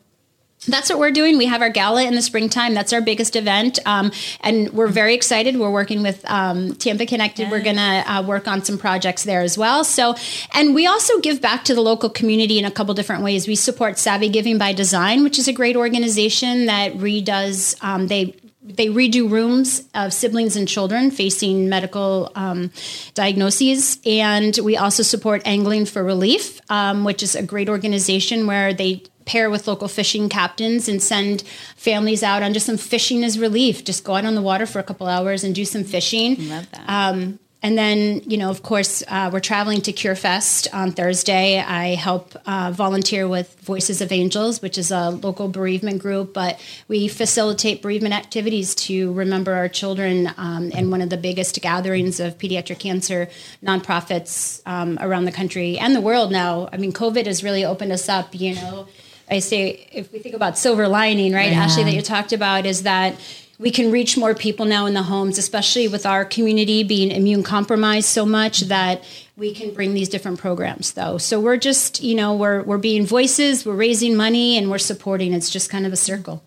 that's 0.67 0.91
what 0.91 0.99
we're 0.99 1.11
doing. 1.11 1.39
We 1.39 1.47
have 1.47 1.63
our 1.63 1.71
gala 1.71 2.05
in 2.05 2.15
the 2.15 2.23
springtime. 2.23 2.75
That's 2.75 2.93
our 2.93 3.01
biggest 3.01 3.37
event, 3.37 3.79
um, 3.87 4.13
and 4.41 4.73
we're 4.73 4.89
very 4.89 5.15
excited. 5.15 5.57
We're 5.57 5.71
working 5.71 6.03
with 6.03 6.25
um, 6.31 6.75
Tampa 6.75 7.07
Connected. 7.07 7.51
We're 7.51 7.63
going 7.63 7.77
to 7.77 8.05
uh, 8.07 8.23
work 8.23 8.49
on 8.49 8.65
some 8.65 8.79
projects 8.79 9.25
there 9.25 9.43
as 9.43 9.59
well. 9.59 9.85
So, 9.85 10.15
and 10.53 10.75
we 10.75 10.87
also 10.87 11.21
give 11.21 11.41
back 11.41 11.65
to 11.65 11.75
the 11.75 11.81
local 11.81 12.11
community 12.11 12.59
in 12.59 12.65
a 12.65 12.71
couple 12.71 12.95
different 12.95 13.23
ways. 13.23 13.47
We 13.47 13.57
support 13.57 13.99
Savvy 13.99 14.29
Giving 14.29 14.59
by 14.59 14.73
Design, 14.73 15.23
which 15.23 15.39
is 15.39 15.49
a 15.49 15.53
great 15.53 15.77
organization 15.77 16.67
that 16.67 16.95
redoes. 16.95 17.77
Um, 17.83 18.07
they 18.07 18.35
they 18.65 18.87
redo 18.87 19.31
rooms 19.31 19.87
of 19.95 20.13
siblings 20.13 20.57
and 20.57 20.67
children 20.67 21.11
facing 21.11 21.69
medical 21.69 22.33
um, 22.35 22.71
diagnoses. 23.13 23.99
And 24.07 24.59
we 24.63 24.79
also 24.79 25.03
support 25.03 25.43
Angling 25.45 25.85
for 25.85 26.03
Relief, 26.03 26.61
um, 26.71 27.05
which 27.05 27.23
is 27.23 27.35
a 27.35 27.43
great 27.43 27.69
organization 27.69 28.47
where 28.47 28.73
they 28.73 29.03
pair 29.25 29.51
with 29.51 29.67
local 29.67 29.89
fishing 29.89 30.29
captains 30.29 30.89
and 30.89 31.03
send 31.03 31.43
families 31.77 32.23
out 32.23 32.43
on 32.43 32.53
just 32.53 32.67
some 32.67 32.77
fishing 32.77 33.25
as 33.25 33.39
relief. 33.39 33.85
Just 33.85 34.05
go 34.05 34.15
out 34.15 34.25
on 34.25 34.35
the 34.35 34.43
water 34.43 34.67
for 34.67 34.79
a 34.79 34.83
couple 34.83 35.07
hours 35.07 35.45
and 35.45 35.55
do 35.55 35.65
some 35.65 35.85
fishing. 35.85 36.49
Love 36.49 36.71
that. 36.73 36.89
Um, 36.89 37.39
and 37.65 37.79
then, 37.79 38.21
you 38.27 38.37
know, 38.37 38.51
of 38.51 38.63
course, 38.63 39.03
uh, 39.09 39.31
we're 39.33 39.41
traveling 39.41 39.81
to 39.81 39.93
CureFest 39.95 40.69
on 40.75 40.93
Thursday. 40.93 41.59
I 41.59 41.95
help 41.95 42.37
uh, 42.45 42.73
volunteer 42.75 43.27
with 43.27 43.59
Voices 43.61 44.03
of 44.03 44.13
Angels, 44.13 44.61
which 44.61 44.77
is 44.77 44.91
a 44.91 45.09
local 45.09 45.49
bereavement 45.49 46.03
group, 46.03 46.35
but 46.35 46.61
we 46.89 47.09
facilitate 47.09 47.81
bereavement 47.81 48.13
activities 48.13 48.75
to 48.75 49.15
remember 49.15 49.55
our 49.55 49.71
children. 49.71 50.31
Um, 50.37 50.73
and 50.75 50.91
one 50.91 51.01
of 51.01 51.09
the 51.09 51.17
biggest 51.17 51.59
gatherings 51.63 52.21
of 52.21 52.37
pediatric 52.37 52.81
cancer 52.81 53.31
nonprofits 53.63 54.61
um, 54.67 54.99
around 55.01 55.25
the 55.25 55.33
country 55.33 55.79
and 55.79 55.97
the 55.97 56.03
world 56.03 56.31
now. 56.31 56.69
I 56.71 56.77
mean, 56.77 56.93
COVID 56.93 57.25
has 57.25 57.43
really 57.43 57.65
opened 57.65 57.93
us 57.93 58.11
up, 58.11 58.35
you 58.39 58.57
know. 58.57 58.89
I 59.31 59.39
say, 59.39 59.87
if 59.93 60.13
we 60.13 60.19
think 60.19 60.35
about 60.35 60.59
silver 60.59 60.87
lining, 60.89 61.33
right, 61.33 61.51
Yeah. 61.51 61.65
Ashley, 61.65 61.85
that 61.85 61.95
you 61.95 62.03
talked 62.03 62.33
about, 62.33 62.67
is 62.67 62.83
that 62.83 63.15
we 63.59 63.71
can 63.71 63.91
reach 63.91 64.17
more 64.17 64.35
people 64.35 64.67
now 64.67 64.87
in 64.87 64.95
the 64.95 65.05
homes, 65.05 65.39
especially 65.39 65.89
with 65.89 66.05
our 66.07 66.25
community 66.25 66.83
being 66.83 67.11
immune 67.11 67.43
compromised 67.43 68.09
so 68.09 68.27
much 68.27 68.61
that 68.63 69.03
we 69.37 69.55
can 69.55 69.73
bring 69.73 69.95
these 69.95 70.09
different 70.09 70.39
programs 70.39 70.93
though. 70.93 71.19
So 71.19 71.41
we're 71.41 71.57
just, 71.57 72.03
you 72.03 72.15
know, 72.15 72.35
we're 72.35 72.63
we're 72.63 72.79
being 72.79 73.07
voices, 73.07 73.65
we're 73.65 73.75
raising 73.75 74.17
money 74.17 74.59
and 74.59 74.71
we're 74.71 74.79
supporting. 74.79 75.33
It's 75.33 75.51
just 75.51 75.71
kind 75.71 75.87
of 75.87 75.93
a 75.93 75.97
circle. 75.97 76.43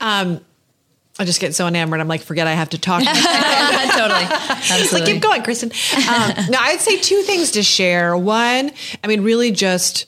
Um, 0.00 0.40
I 1.18 1.24
just 1.24 1.40
get 1.40 1.54
so 1.54 1.66
enamored. 1.66 2.00
I'm 2.00 2.08
like, 2.08 2.22
forget 2.22 2.46
I 2.46 2.52
have 2.54 2.70
to 2.70 2.78
talk. 2.78 3.02
totally. 3.04 3.18
It's 3.18 3.30
like, 4.70 4.70
Absolutely. 4.80 5.12
keep 5.12 5.22
going, 5.22 5.42
Kristen. 5.42 5.70
Um, 6.08 6.32
no, 6.50 6.58
I'd 6.58 6.80
say 6.80 6.96
two 6.98 7.22
things 7.22 7.50
to 7.52 7.62
share. 7.62 8.16
One, 8.16 8.70
I 9.04 9.06
mean, 9.06 9.22
really 9.22 9.50
just 9.50 10.06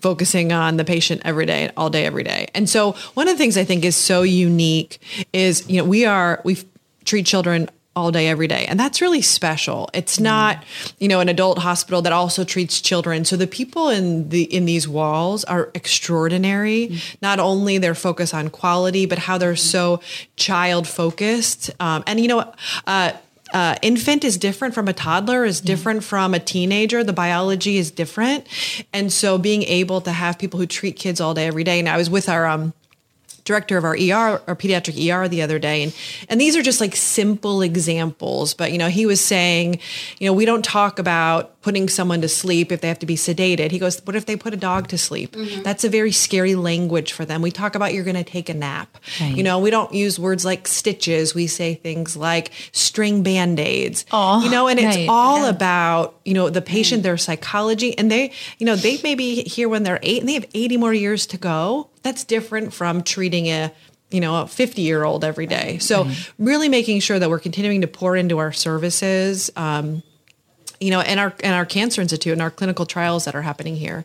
focusing 0.00 0.52
on 0.52 0.76
the 0.76 0.84
patient 0.84 1.22
every 1.24 1.46
day, 1.46 1.70
all 1.76 1.90
day, 1.90 2.06
every 2.06 2.24
day. 2.24 2.48
And 2.54 2.68
so 2.68 2.92
one 3.14 3.28
of 3.28 3.34
the 3.34 3.38
things 3.38 3.56
I 3.56 3.64
think 3.64 3.84
is 3.84 3.96
so 3.96 4.22
unique 4.22 5.00
is, 5.32 5.68
you 5.68 5.78
know, 5.78 5.84
we 5.84 6.04
are, 6.04 6.40
we 6.44 6.58
treat 7.04 7.26
children 7.26 7.68
all 7.98 8.12
day, 8.12 8.28
every 8.28 8.46
day. 8.46 8.64
And 8.66 8.78
that's 8.78 9.00
really 9.00 9.22
special. 9.22 9.90
It's 9.92 10.20
not, 10.20 10.62
you 11.00 11.08
know, 11.08 11.18
an 11.18 11.28
adult 11.28 11.58
hospital 11.58 12.00
that 12.02 12.12
also 12.12 12.44
treats 12.44 12.80
children. 12.80 13.24
So 13.24 13.36
the 13.36 13.48
people 13.48 13.88
in 13.88 14.28
the 14.28 14.44
in 14.44 14.66
these 14.66 14.86
walls 14.86 15.42
are 15.44 15.70
extraordinary. 15.74 17.00
Not 17.20 17.40
only 17.40 17.76
their 17.78 17.96
focus 17.96 18.32
on 18.32 18.50
quality, 18.50 19.04
but 19.04 19.18
how 19.18 19.36
they're 19.36 19.56
so 19.56 20.00
child 20.36 20.86
focused. 20.86 21.70
Um, 21.80 22.04
and 22.06 22.20
you 22.20 22.28
know, 22.28 22.52
uh, 22.86 23.12
uh, 23.52 23.76
infant 23.82 24.24
is 24.24 24.36
different 24.36 24.74
from 24.74 24.88
a 24.88 24.92
toddler 24.92 25.44
is 25.44 25.60
different 25.60 26.04
from 26.04 26.34
a 26.34 26.38
teenager 26.38 27.02
the 27.02 27.12
biology 27.12 27.76
is 27.76 27.90
different 27.90 28.46
and 28.92 29.12
so 29.12 29.38
being 29.38 29.62
able 29.64 30.00
to 30.00 30.12
have 30.12 30.38
people 30.38 30.58
who 30.58 30.66
treat 30.66 30.96
kids 30.96 31.20
all 31.20 31.34
day 31.34 31.46
every 31.46 31.64
day 31.64 31.78
and 31.78 31.88
i 31.88 31.96
was 31.96 32.10
with 32.10 32.28
our 32.28 32.46
um, 32.46 32.72
director 33.48 33.78
of 33.78 33.84
our 33.84 33.94
ER, 33.94 34.42
our 34.46 34.54
pediatric 34.54 34.94
ER 35.10 35.26
the 35.26 35.40
other 35.40 35.58
day. 35.58 35.82
And, 35.82 35.94
and 36.28 36.40
these 36.40 36.54
are 36.54 36.62
just 36.62 36.82
like 36.82 36.94
simple 36.94 37.62
examples. 37.62 38.52
But, 38.52 38.72
you 38.72 38.78
know, 38.78 38.88
he 38.88 39.06
was 39.06 39.22
saying, 39.22 39.80
you 40.18 40.26
know, 40.26 40.34
we 40.34 40.44
don't 40.44 40.64
talk 40.64 40.98
about 40.98 41.57
putting 41.68 41.86
someone 41.86 42.22
to 42.22 42.28
sleep 42.28 42.72
if 42.72 42.80
they 42.80 42.88
have 42.88 42.98
to 42.98 43.04
be 43.04 43.14
sedated. 43.14 43.70
He 43.70 43.78
goes, 43.78 44.00
what 44.06 44.16
if 44.16 44.24
they 44.24 44.36
put 44.36 44.54
a 44.54 44.56
dog 44.56 44.88
to 44.88 44.96
sleep? 44.96 45.36
That's 45.64 45.84
a 45.84 45.90
very 45.90 46.12
scary 46.12 46.54
language 46.54 47.12
for 47.12 47.26
them. 47.26 47.42
We 47.42 47.50
talk 47.50 47.74
about 47.74 47.92
you're 47.92 48.04
going 48.04 48.16
to 48.16 48.24
take 48.24 48.48
a 48.48 48.54
nap. 48.54 48.96
Right. 49.20 49.36
You 49.36 49.42
know, 49.42 49.58
we 49.58 49.68
don't 49.68 49.92
use 49.92 50.18
words 50.18 50.46
like 50.46 50.66
stitches. 50.66 51.34
We 51.34 51.46
say 51.46 51.74
things 51.74 52.16
like 52.16 52.52
string 52.72 53.22
band-aids. 53.22 54.06
Aw, 54.12 54.44
you 54.44 54.50
know, 54.50 54.66
and 54.66 54.80
it's 54.80 54.96
right. 54.96 55.08
all 55.10 55.44
about, 55.44 56.18
you 56.24 56.32
know, 56.32 56.48
the 56.48 56.62
patient, 56.62 57.02
their 57.02 57.18
psychology. 57.18 57.98
And 57.98 58.10
they, 58.10 58.32
you 58.56 58.64
know, 58.64 58.74
they 58.74 58.98
may 59.02 59.14
be 59.14 59.42
here 59.42 59.68
when 59.68 59.82
they're 59.82 60.00
eight 60.02 60.20
and 60.20 60.28
they 60.30 60.34
have 60.34 60.46
80 60.54 60.78
more 60.78 60.94
years 60.94 61.26
to 61.26 61.36
go. 61.36 61.90
That's 62.02 62.24
different 62.24 62.72
from 62.72 63.02
treating 63.02 63.48
a, 63.48 63.74
you 64.10 64.22
know, 64.22 64.40
a 64.40 64.46
50 64.46 64.80
year 64.80 65.04
old 65.04 65.22
every 65.22 65.46
day. 65.46 65.76
So 65.80 66.08
really 66.38 66.70
making 66.70 67.00
sure 67.00 67.18
that 67.18 67.28
we're 67.28 67.38
continuing 67.40 67.82
to 67.82 67.88
pour 67.88 68.16
into 68.16 68.38
our 68.38 68.52
services. 68.52 69.50
Um, 69.54 70.02
you 70.80 70.90
know, 70.90 71.00
in 71.00 71.18
our 71.18 71.34
in 71.42 71.52
our 71.52 71.66
cancer 71.66 72.00
institute 72.00 72.32
and 72.32 72.42
our 72.42 72.50
clinical 72.50 72.86
trials 72.86 73.24
that 73.24 73.34
are 73.34 73.42
happening 73.42 73.76
here. 73.76 74.04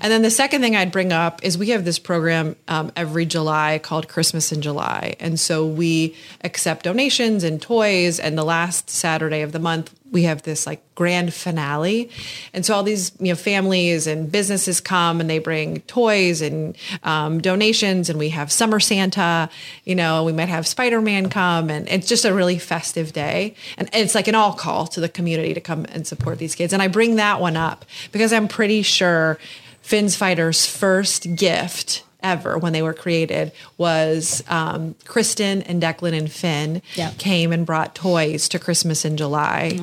And 0.00 0.12
then 0.12 0.22
the 0.22 0.30
second 0.30 0.60
thing 0.60 0.76
I'd 0.76 0.92
bring 0.92 1.12
up 1.12 1.44
is 1.44 1.56
we 1.56 1.70
have 1.70 1.84
this 1.84 1.98
program 1.98 2.56
um, 2.66 2.92
every 2.96 3.26
July 3.26 3.78
called 3.82 4.08
Christmas 4.08 4.52
in 4.52 4.62
July, 4.62 5.16
and 5.20 5.38
so 5.38 5.66
we 5.66 6.16
accept 6.42 6.84
donations 6.84 7.44
and 7.44 7.60
toys. 7.60 8.18
And 8.18 8.36
the 8.36 8.44
last 8.44 8.90
Saturday 8.90 9.42
of 9.42 9.52
the 9.52 9.58
month, 9.58 9.97
we 10.10 10.22
have 10.22 10.42
this 10.42 10.66
like 10.66 10.82
grand 10.94 11.32
finale, 11.34 12.10
and 12.52 12.64
so 12.64 12.74
all 12.74 12.82
these 12.82 13.12
you 13.18 13.28
know 13.28 13.34
families 13.34 14.06
and 14.06 14.30
businesses 14.30 14.80
come 14.80 15.20
and 15.20 15.28
they 15.28 15.38
bring 15.38 15.80
toys 15.82 16.40
and 16.40 16.76
um, 17.02 17.40
donations, 17.40 18.08
and 18.08 18.18
we 18.18 18.30
have 18.30 18.50
Summer 18.50 18.80
Santa. 18.80 19.50
You 19.84 19.94
know, 19.94 20.24
we 20.24 20.32
might 20.32 20.48
have 20.48 20.66
Spider 20.66 21.00
Man 21.00 21.28
come, 21.28 21.70
and 21.70 21.88
it's 21.88 22.08
just 22.08 22.24
a 22.24 22.34
really 22.34 22.58
festive 22.58 23.12
day, 23.12 23.54
and 23.76 23.88
it's 23.92 24.14
like 24.14 24.28
an 24.28 24.34
all 24.34 24.52
call 24.52 24.86
to 24.88 25.00
the 25.00 25.08
community 25.08 25.54
to 25.54 25.60
come 25.60 25.86
and 25.90 26.06
support 26.06 26.38
these 26.38 26.54
kids. 26.54 26.72
And 26.72 26.82
I 26.82 26.88
bring 26.88 27.16
that 27.16 27.40
one 27.40 27.56
up 27.56 27.84
because 28.12 28.32
I'm 28.32 28.48
pretty 28.48 28.82
sure 28.82 29.38
Finn's 29.82 30.16
Fighters' 30.16 30.66
first 30.66 31.34
gift 31.34 32.02
ever 32.20 32.58
when 32.58 32.72
they 32.72 32.82
were 32.82 32.94
created 32.94 33.52
was 33.76 34.42
um, 34.48 34.94
Kristen 35.04 35.62
and 35.62 35.80
Declan 35.80 36.16
and 36.18 36.30
Finn 36.30 36.82
Yeah. 36.96 37.12
came 37.18 37.52
and 37.52 37.64
brought 37.64 37.94
toys 37.94 38.48
to 38.50 38.58
Christmas 38.58 39.04
in 39.04 39.16
July. 39.16 39.78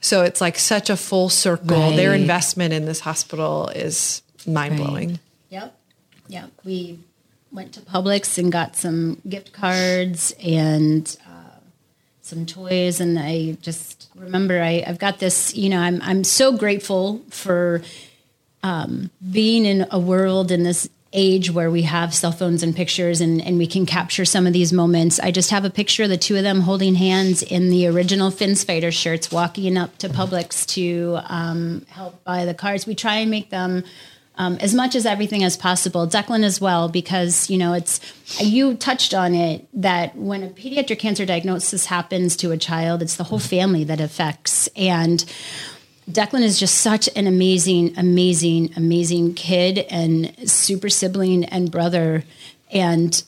So 0.00 0.22
it's 0.22 0.40
like 0.40 0.58
such 0.58 0.90
a 0.90 0.96
full 0.96 1.28
circle. 1.28 1.90
Their 1.92 2.14
investment 2.14 2.72
in 2.74 2.84
this 2.84 3.00
hospital 3.00 3.68
is 3.68 4.22
mind 4.46 4.76
blowing. 4.76 5.18
Yep. 5.50 5.74
Yep. 6.28 6.50
We 6.64 6.98
went 7.50 7.72
to 7.74 7.80
Publix 7.80 8.36
and 8.38 8.50
got 8.52 8.76
some 8.76 9.20
gift 9.28 9.52
cards 9.52 10.34
and 10.44 11.16
uh, 11.26 11.58
some 12.20 12.44
toys. 12.46 13.00
And 13.00 13.18
I 13.18 13.52
just 13.62 14.08
remember 14.16 14.60
I, 14.60 14.82
I've 14.86 14.98
got 14.98 15.18
this, 15.18 15.54
you 15.54 15.68
know, 15.70 15.78
I'm, 15.78 16.00
I'm 16.02 16.24
so 16.24 16.56
grateful 16.56 17.22
for 17.30 17.82
um, 18.62 19.10
being 19.30 19.64
in 19.66 19.86
a 19.90 19.98
world 19.98 20.50
in 20.50 20.62
this 20.62 20.88
age 21.14 21.50
where 21.50 21.70
we 21.70 21.82
have 21.82 22.14
cell 22.14 22.32
phones 22.32 22.62
and 22.62 22.76
pictures 22.76 23.20
and, 23.20 23.40
and 23.40 23.56
we 23.56 23.66
can 23.66 23.86
capture 23.86 24.24
some 24.24 24.46
of 24.46 24.52
these 24.52 24.72
moments. 24.72 25.18
I 25.20 25.30
just 25.30 25.50
have 25.50 25.64
a 25.64 25.70
picture 25.70 26.02
of 26.02 26.10
the 26.10 26.16
two 26.16 26.36
of 26.36 26.42
them 26.42 26.60
holding 26.60 26.96
hands 26.96 27.42
in 27.42 27.70
the 27.70 27.86
original 27.86 28.30
Finn's 28.30 28.64
Fighter 28.64 28.90
shirts 28.90 29.30
walking 29.30 29.78
up 29.78 29.96
to 29.98 30.08
Publix 30.08 30.66
to 30.74 31.20
um, 31.24 31.86
help 31.88 32.22
buy 32.24 32.44
the 32.44 32.54
cards. 32.54 32.86
We 32.86 32.94
try 32.94 33.16
and 33.16 33.30
make 33.30 33.50
them 33.50 33.84
um, 34.36 34.56
as 34.56 34.74
much 34.74 34.94
as 34.94 35.06
everything 35.06 35.44
as 35.44 35.56
possible. 35.56 36.06
Declan 36.06 36.42
as 36.42 36.60
well, 36.60 36.88
because 36.88 37.48
you 37.48 37.56
know 37.56 37.72
it's 37.72 38.00
you 38.40 38.74
touched 38.74 39.14
on 39.14 39.34
it 39.34 39.66
that 39.74 40.16
when 40.16 40.42
a 40.42 40.48
pediatric 40.48 40.98
cancer 40.98 41.24
diagnosis 41.24 41.86
happens 41.86 42.36
to 42.38 42.50
a 42.50 42.56
child, 42.56 43.02
it's 43.02 43.16
the 43.16 43.24
whole 43.24 43.38
family 43.38 43.84
that 43.84 44.00
affects 44.00 44.68
and. 44.76 45.24
Declan 46.10 46.42
is 46.42 46.58
just 46.58 46.78
such 46.78 47.08
an 47.16 47.26
amazing, 47.26 47.96
amazing, 47.96 48.72
amazing 48.76 49.34
kid 49.34 49.78
and 49.90 50.48
super 50.48 50.88
sibling 50.88 51.44
and 51.44 51.70
brother. 51.70 52.24
And 52.70 53.22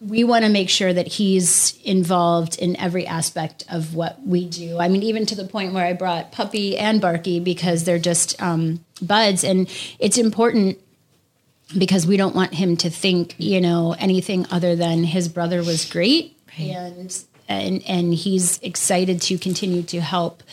we 0.00 0.22
want 0.22 0.44
to 0.44 0.50
make 0.50 0.68
sure 0.68 0.92
that 0.92 1.06
he's 1.06 1.78
involved 1.82 2.58
in 2.58 2.76
every 2.76 3.06
aspect 3.06 3.64
of 3.68 3.94
what 3.94 4.24
we 4.24 4.46
do. 4.46 4.78
I 4.78 4.88
mean, 4.88 5.02
even 5.02 5.26
to 5.26 5.34
the 5.34 5.46
point 5.46 5.72
where 5.72 5.84
I 5.84 5.94
brought 5.94 6.30
Puppy 6.32 6.78
and 6.78 7.00
Barky 7.00 7.40
because 7.40 7.84
they're 7.84 7.98
just 7.98 8.40
um, 8.40 8.84
buds. 9.02 9.42
And 9.42 9.68
it's 9.98 10.18
important 10.18 10.78
because 11.76 12.06
we 12.06 12.16
don't 12.16 12.36
want 12.36 12.54
him 12.54 12.76
to 12.78 12.90
think, 12.90 13.34
you 13.38 13.60
know, 13.60 13.96
anything 13.98 14.46
other 14.50 14.76
than 14.76 15.02
his 15.02 15.28
brother 15.28 15.64
was 15.64 15.84
great. 15.84 16.36
And, 16.56 17.24
and, 17.48 17.82
and 17.88 18.14
he's 18.14 18.58
excited 18.60 19.20
to 19.22 19.38
continue 19.38 19.82
to 19.84 20.00
help 20.00 20.44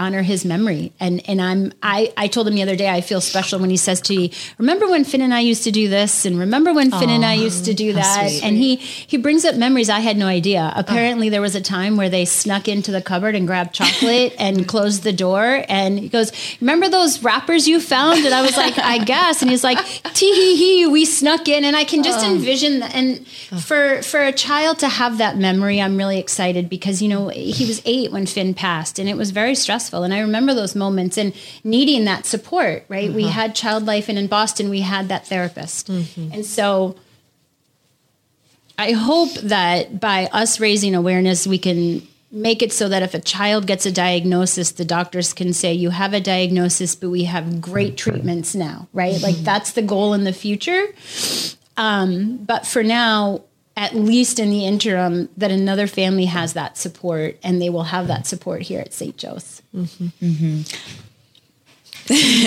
honor 0.00 0.22
his 0.22 0.44
memory. 0.44 0.92
And 1.00 1.22
and 1.28 1.40
I'm 1.40 1.72
I, 1.82 2.12
I 2.16 2.28
told 2.28 2.48
him 2.48 2.54
the 2.54 2.62
other 2.62 2.76
day 2.76 2.88
I 2.88 3.00
feel 3.00 3.20
special 3.20 3.58
when 3.58 3.70
he 3.70 3.76
says 3.76 4.00
to 4.02 4.16
me, 4.16 4.32
Remember 4.58 4.88
when 4.88 5.04
Finn 5.04 5.20
and 5.20 5.34
I 5.34 5.40
used 5.40 5.64
to 5.64 5.70
do 5.70 5.88
this? 5.88 6.24
And 6.24 6.38
remember 6.38 6.72
when 6.72 6.90
Finn 6.90 7.10
and 7.10 7.24
I 7.24 7.34
used 7.34 7.64
to 7.66 7.74
do 7.74 7.92
that? 7.94 8.28
sweet. 8.28 8.44
And 8.44 8.56
he 8.56 8.76
he 8.76 9.16
brings 9.16 9.44
up 9.44 9.56
memories 9.56 9.90
I 9.90 10.00
had 10.00 10.16
no 10.16 10.26
idea. 10.26 10.72
Oh. 10.74 10.80
Apparently 10.80 11.28
there 11.28 11.42
was 11.42 11.54
a 11.54 11.60
time 11.60 11.96
where 11.96 12.08
they 12.08 12.24
snuck 12.24 12.68
into 12.68 12.90
the 12.92 13.02
cupboard 13.02 13.34
and 13.34 13.46
grabbed 13.46 13.74
chocolate 13.74 14.34
and 14.38 14.66
closed 14.68 15.02
the 15.02 15.12
door 15.12 15.64
and 15.68 15.98
he 15.98 16.08
goes, 16.08 16.32
Remember 16.60 16.88
those 16.88 17.22
wrappers 17.22 17.66
you 17.66 17.80
found? 17.80 18.24
And 18.24 18.34
I 18.34 18.42
was 18.42 18.56
like, 18.56 18.78
I 18.78 18.98
guess. 18.98 19.42
And 19.42 19.50
he's 19.50 19.64
like, 19.64 19.78
tee 20.14 20.32
hee 20.32 20.56
hee, 20.56 20.86
we 20.86 21.04
snuck 21.04 21.48
in. 21.48 21.64
And 21.64 21.76
I 21.76 21.84
can 21.84 22.02
just 22.02 22.24
oh. 22.24 22.32
envision 22.32 22.80
that 22.80 22.94
and 22.94 23.26
oh. 23.52 23.58
for 23.58 24.02
for 24.02 24.20
a 24.20 24.32
child 24.32 24.78
to 24.80 24.88
have 24.88 25.18
that 25.18 25.36
memory, 25.36 25.80
I'm 25.80 25.96
really 25.96 26.18
excited 26.18 26.68
because 26.68 27.02
you 27.02 27.08
know 27.08 27.28
he 27.28 27.66
was 27.66 27.82
eight 27.84 28.12
when 28.12 28.26
Finn 28.26 28.54
passed, 28.54 28.98
and 28.98 29.08
it 29.08 29.16
was 29.16 29.30
very 29.30 29.54
stressful. 29.54 29.89
And 29.92 30.14
I 30.14 30.20
remember 30.20 30.54
those 30.54 30.74
moments 30.74 31.18
and 31.18 31.34
needing 31.64 32.04
that 32.04 32.26
support. 32.26 32.84
Right, 32.88 33.12
we 33.12 33.24
had 33.24 33.54
Child 33.54 33.86
Life, 33.86 34.08
and 34.08 34.18
in 34.18 34.26
Boston 34.26 34.70
we 34.70 34.80
had 34.80 35.08
that 35.08 35.26
therapist, 35.26 35.88
and 35.88 36.44
so. 36.44 36.96
I 38.78 38.92
hope 38.92 39.34
that 39.42 40.00
by 40.00 40.30
us 40.32 40.58
raising 40.58 40.94
awareness, 40.94 41.46
we 41.46 41.58
can 41.58 42.00
make 42.30 42.62
it 42.62 42.72
so 42.72 42.88
that 42.88 43.02
if 43.02 43.14
a 43.14 43.20
child 43.20 43.66
gets 43.66 43.86
a 43.86 43.92
diagnosis, 43.92 44.72
the 44.72 44.84
doctors 44.84 45.32
can 45.32 45.52
say, 45.52 45.74
You 45.74 45.90
have 45.90 46.14
a 46.14 46.20
diagnosis, 46.20 46.94
but 46.94 47.10
we 47.10 47.24
have 47.24 47.60
great 47.60 47.96
treatments 47.96 48.54
now, 48.54 48.88
right? 48.92 49.14
Mm-hmm. 49.14 49.24
Like 49.24 49.36
that's 49.36 49.72
the 49.72 49.82
goal 49.82 50.14
in 50.14 50.24
the 50.24 50.32
future. 50.32 50.86
Um, 51.76 52.36
but 52.38 52.66
for 52.66 52.82
now, 52.82 53.42
at 53.76 53.94
least 53.94 54.38
in 54.38 54.50
the 54.50 54.66
interim, 54.66 55.28
that 55.36 55.50
another 55.50 55.86
family 55.86 56.26
has 56.26 56.52
that 56.54 56.76
support 56.76 57.38
and 57.42 57.60
they 57.62 57.70
will 57.70 57.84
have 57.84 58.08
that 58.08 58.26
support 58.26 58.62
here 58.62 58.80
at 58.80 58.92
St. 58.92 59.16
Joe's. 59.16 59.62
Mm-hmm. 59.74 60.06
Mm-hmm. 60.24 60.60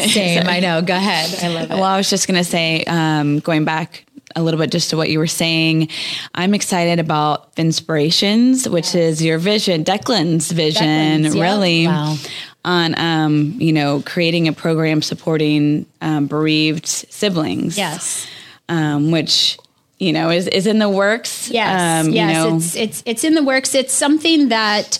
Same, 0.10 0.48
I 0.48 0.60
know. 0.60 0.82
Go 0.82 0.96
ahead. 0.96 1.42
I 1.42 1.48
love 1.48 1.72
it. 1.72 1.76
Well, 1.76 1.84
I 1.84 1.96
was 1.96 2.10
just 2.10 2.28
going 2.28 2.38
to 2.38 2.44
say, 2.44 2.84
um, 2.86 3.40
going 3.40 3.64
back 3.64 4.06
a 4.36 4.42
little 4.42 4.60
bit 4.60 4.72
just 4.72 4.90
to 4.90 4.98
what 4.98 5.10
you 5.10 5.20
were 5.20 5.28
saying. 5.28 5.90
I'm 6.34 6.54
excited 6.54 7.00
about 7.00 7.50
Inspirations, 7.58 8.68
which 8.68 8.96
is 8.96 9.24
your 9.24 9.38
vision, 9.38 9.84
Declan's 9.84 10.52
vision, 10.52 11.24
Declan's, 11.24 11.36
really. 11.38 11.88
Wow. 11.88 12.16
On 12.66 12.98
um, 12.98 13.56
you 13.58 13.74
know 13.74 14.02
creating 14.06 14.48
a 14.48 14.54
program 14.54 15.02
supporting 15.02 15.86
um, 16.00 16.28
bereaved 16.28 16.88
siblings, 16.88 17.78
yes, 17.78 18.26
um, 18.70 19.12
which 19.12 19.58
you 20.00 20.14
know 20.14 20.30
is 20.30 20.48
is 20.48 20.68
in 20.68 20.80
the 20.80 20.90
works. 20.90 21.50
Yes, 21.50 22.06
um, 22.06 22.12
yes, 22.12 22.30
you 22.30 22.50
know. 22.50 22.56
it's 22.58 22.76
it's 22.76 23.04
it's 23.06 23.24
in 23.24 23.36
the 23.36 23.44
works. 23.44 23.76
It's 23.76 23.94
something 23.94 24.50
that 24.50 25.00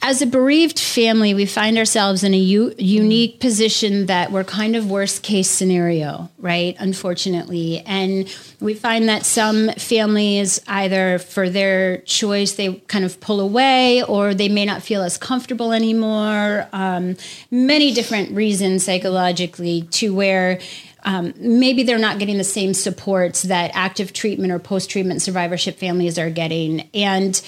as 0.00 0.22
a 0.22 0.26
bereaved 0.26 0.78
family, 0.78 1.34
we 1.34 1.44
find 1.44 1.76
ourselves 1.76 2.22
in 2.22 2.32
a 2.32 2.38
u- 2.38 2.74
unique 2.78 3.40
position 3.40 4.06
that 4.06 4.30
we're 4.30 4.44
kind 4.44 4.76
of 4.76 4.88
worst 4.88 5.24
case 5.24 5.50
scenario, 5.50 6.30
right? 6.38 6.76
Unfortunately. 6.78 7.80
And 7.80 8.32
we 8.60 8.74
find 8.74 9.08
that 9.08 9.26
some 9.26 9.70
families, 9.70 10.60
either 10.68 11.18
for 11.18 11.50
their 11.50 11.98
choice, 11.98 12.52
they 12.52 12.74
kind 12.86 13.04
of 13.04 13.18
pull 13.20 13.40
away 13.40 14.04
or 14.04 14.34
they 14.34 14.48
may 14.48 14.64
not 14.64 14.82
feel 14.82 15.02
as 15.02 15.18
comfortable 15.18 15.72
anymore. 15.72 16.68
Um, 16.72 17.16
many 17.50 17.92
different 17.92 18.30
reasons 18.30 18.84
psychologically 18.84 19.82
to 19.90 20.14
where 20.14 20.60
um, 21.04 21.34
maybe 21.36 21.82
they're 21.82 21.98
not 21.98 22.18
getting 22.18 22.38
the 22.38 22.44
same 22.44 22.74
supports 22.74 23.42
that 23.42 23.70
active 23.74 24.12
treatment 24.12 24.52
or 24.52 24.58
post 24.58 24.90
treatment 24.90 25.22
survivorship 25.22 25.78
families 25.78 26.18
are 26.18 26.30
getting. 26.30 26.88
And 26.92 27.40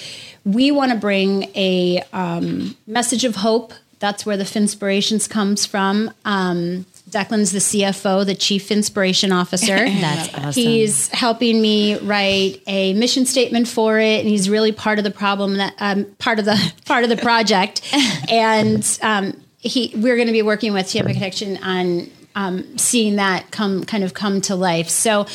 we 0.45 0.71
want 0.71 0.91
to 0.91 0.97
bring 0.97 1.43
a 1.55 2.03
um, 2.13 2.75
message 2.87 3.25
of 3.25 3.35
hope. 3.35 3.73
That's 3.99 4.25
where 4.25 4.37
the 4.37 4.45
Finspirations 4.45 5.29
comes 5.29 5.65
from. 5.65 6.11
Um, 6.25 6.85
Declan's 7.11 7.51
the 7.51 7.59
CFO, 7.59 8.25
the 8.25 8.33
Chief 8.33 8.71
Inspiration 8.71 9.31
Officer. 9.31 9.75
That's 9.75 10.33
awesome. 10.33 10.53
He's 10.53 11.09
helping 11.09 11.61
me 11.61 11.97
write 11.99 12.61
a 12.67 12.93
mission 12.93 13.25
statement 13.25 13.67
for 13.67 13.99
it, 13.99 14.21
and 14.21 14.29
he's 14.29 14.49
really 14.49 14.71
part 14.71 14.97
of 14.97 15.03
the 15.03 15.11
problem 15.11 15.57
that 15.57 15.75
um, 15.79 16.05
part 16.19 16.39
of 16.39 16.45
the 16.45 16.73
part 16.85 17.03
of 17.03 17.09
the 17.09 17.17
project. 17.17 17.81
and 18.29 18.99
um, 19.01 19.39
he, 19.59 19.91
we're 19.95 20.15
going 20.15 20.27
to 20.27 20.33
be 20.33 20.41
working 20.41 20.73
with 20.73 20.89
Tampa 20.89 21.13
Connection 21.13 21.57
on 21.57 22.09
um, 22.35 22.77
seeing 22.77 23.17
that 23.17 23.51
come 23.51 23.83
kind 23.83 24.03
of 24.03 24.13
come 24.13 24.41
to 24.41 24.55
life. 24.55 24.89
So, 24.89 25.27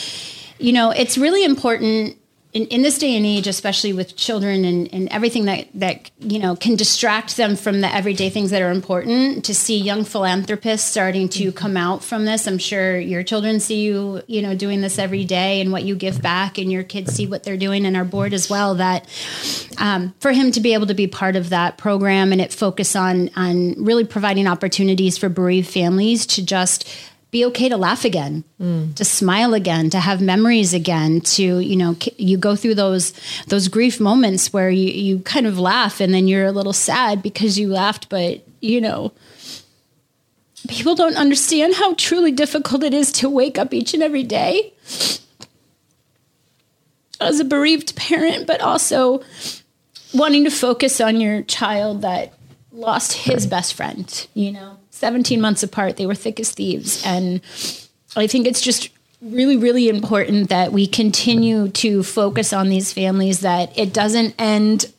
you 0.59 0.73
know, 0.73 0.91
it's 0.91 1.19
really 1.19 1.45
important 1.45 2.17
in, 2.57 2.65
in 2.69 2.81
this 2.81 2.97
day 2.97 3.15
and 3.15 3.27
age, 3.27 3.47
especially 3.47 3.93
with 3.93 4.17
children 4.17 4.65
and, 4.65 4.89
and 4.91 5.11
everything 5.11 5.45
that, 5.45 5.69
that, 5.75 6.11
you 6.21 6.39
know, 6.39 6.57
can 6.57 6.75
distract 6.75 7.37
them 7.37 7.55
from 7.55 7.83
the 7.83 7.95
everyday 7.95 8.31
things 8.31 8.49
that 8.49 8.63
are 8.63 8.71
important 8.71 9.45
to 9.45 9.55
see 9.55 9.77
young 9.77 10.05
philanthropists 10.05 10.91
starting 10.91 11.29
to 11.29 11.49
mm-hmm. 11.49 11.57
come 11.57 11.77
out 11.77 12.03
from 12.03 12.25
this. 12.25 12.49
I'm 12.49 12.57
sure 12.57 12.99
your 12.99 13.23
children 13.23 13.61
see 13.61 13.85
you, 13.85 14.23
you 14.27 14.41
know, 14.41 14.55
doing 14.55 14.81
this 14.81 14.99
every 14.99 15.27
day 15.27 15.61
and 15.61 15.71
what 15.71 15.83
you 15.85 15.95
give 15.95 16.23
back 16.23 16.57
and 16.57 16.73
your 16.73 16.83
kids 16.83 17.13
see 17.13 17.27
what 17.27 17.45
they're 17.45 17.59
doing 17.59 17.85
and 17.85 17.95
our 17.95 18.07
board 18.07 18.33
as 18.33 18.49
well 18.49 18.77
that 18.77 19.07
um, 19.77 20.15
for 20.21 20.33
him 20.33 20.51
to 20.53 20.61
be 20.61 20.73
able 20.73 20.87
to 20.87 20.95
be 20.95 21.07
part 21.07 21.37
of 21.37 21.51
that 21.51 21.77
program 21.77 22.33
and 22.33 22.41
it 22.41 22.55
focus 22.55 22.97
on, 22.97 23.29
on 23.37 23.85
really 23.85 24.05
providing 24.05 24.47
opportunities 24.47 25.19
for 25.19 25.29
bereaved 25.29 25.69
families 25.69 26.25
to 26.25 26.43
just 26.43 26.89
be 27.31 27.45
okay 27.45 27.69
to 27.69 27.77
laugh 27.77 28.05
again, 28.05 28.45
mm. 28.61 28.95
to 28.95 29.05
smile 29.05 29.53
again, 29.53 29.91
to 29.91 30.01
have 30.01 30.21
memories 30.21 30.73
again, 30.73 31.21
to, 31.21 31.59
you 31.59 31.77
know, 31.77 31.97
you 32.17 32.39
go 32.39 32.57
through 32.57 32.75
those 32.75 33.13
those 33.49 33.69
grief 33.69 34.01
moments 34.01 34.53
where 34.53 34.71
you, 34.71 34.91
you 34.91 35.19
kind 35.21 35.47
of 35.47 35.59
laugh 35.59 36.01
and 36.01 36.15
then 36.15 36.29
you're 36.29 36.47
a 36.47 36.53
little 36.53 36.73
sad 36.73 37.23
because 37.23 37.59
you 37.59 37.69
laughed, 37.69 38.09
but 38.09 38.47
you 38.61 38.81
know, 38.81 39.13
people 40.69 40.95
don't 40.95 41.17
understand 41.17 41.75
how 41.75 41.95
truly 41.95 42.33
difficult 42.33 42.83
it 42.83 42.95
is 42.95 43.13
to 43.13 43.29
wake 43.29 43.59
up 43.59 43.75
each 43.75 43.93
and 43.93 44.03
every 44.03 44.23
day 44.23 44.73
as 47.21 47.41
a 47.41 47.45
bereaved 47.45 47.97
parent, 47.97 48.47
but 48.47 48.61
also 48.61 49.23
wanting 50.15 50.45
to 50.45 50.51
focus 50.51 51.01
on 51.01 51.21
your 51.21 51.43
child 51.43 52.03
that 52.03 52.33
lost 52.73 53.13
his 53.13 53.47
best 53.47 53.75
friend, 53.75 54.27
you 54.35 54.53
know. 54.53 54.79
17 54.97 55.41
months 55.41 55.63
apart. 55.63 55.97
They 55.97 56.07
were 56.07 56.15
thick 56.15 56.41
as 56.41 56.53
thieves. 56.53 57.05
And 57.05 57.41
I 58.17 58.27
think 58.27 58.47
it's 58.47 58.61
just 58.61 58.89
really, 59.21 59.57
really 59.57 59.89
important 59.89 60.49
that 60.49 60.73
we 60.73 60.87
continue 60.87 61.69
to 61.69 62.03
focus 62.03 62.53
on 62.53 62.69
these 62.69 62.93
families, 62.93 63.41
that 63.41 63.77
it 63.79 63.93
doesn't 63.93 64.35
end 64.39 64.93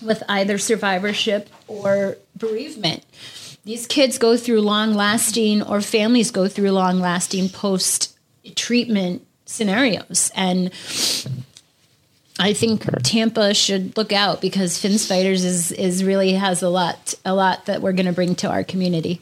with 0.00 0.22
either 0.28 0.58
survivorship 0.58 1.48
or 1.68 2.16
bereavement. 2.36 3.04
These 3.64 3.86
kids 3.86 4.18
go 4.18 4.36
through 4.36 4.60
long 4.62 4.94
lasting, 4.94 5.62
or 5.62 5.80
families 5.80 6.30
go 6.30 6.48
through 6.48 6.72
long 6.72 6.98
lasting 6.98 7.50
post 7.50 8.16
treatment 8.56 9.24
scenarios. 9.44 10.32
And 10.34 10.72
I 12.42 12.52
think 12.54 12.84
Tampa 13.02 13.54
should 13.54 13.96
look 13.96 14.12
out 14.12 14.40
because 14.40 14.78
Finn's 14.78 15.06
Fighters 15.06 15.44
is 15.44 15.72
is 15.72 16.02
really 16.02 16.32
has 16.32 16.62
a 16.62 16.68
lot 16.68 17.14
a 17.24 17.34
lot 17.34 17.66
that 17.66 17.82
we're 17.82 17.92
going 17.92 18.06
to 18.06 18.12
bring 18.12 18.34
to 18.36 18.50
our 18.50 18.64
community. 18.64 19.20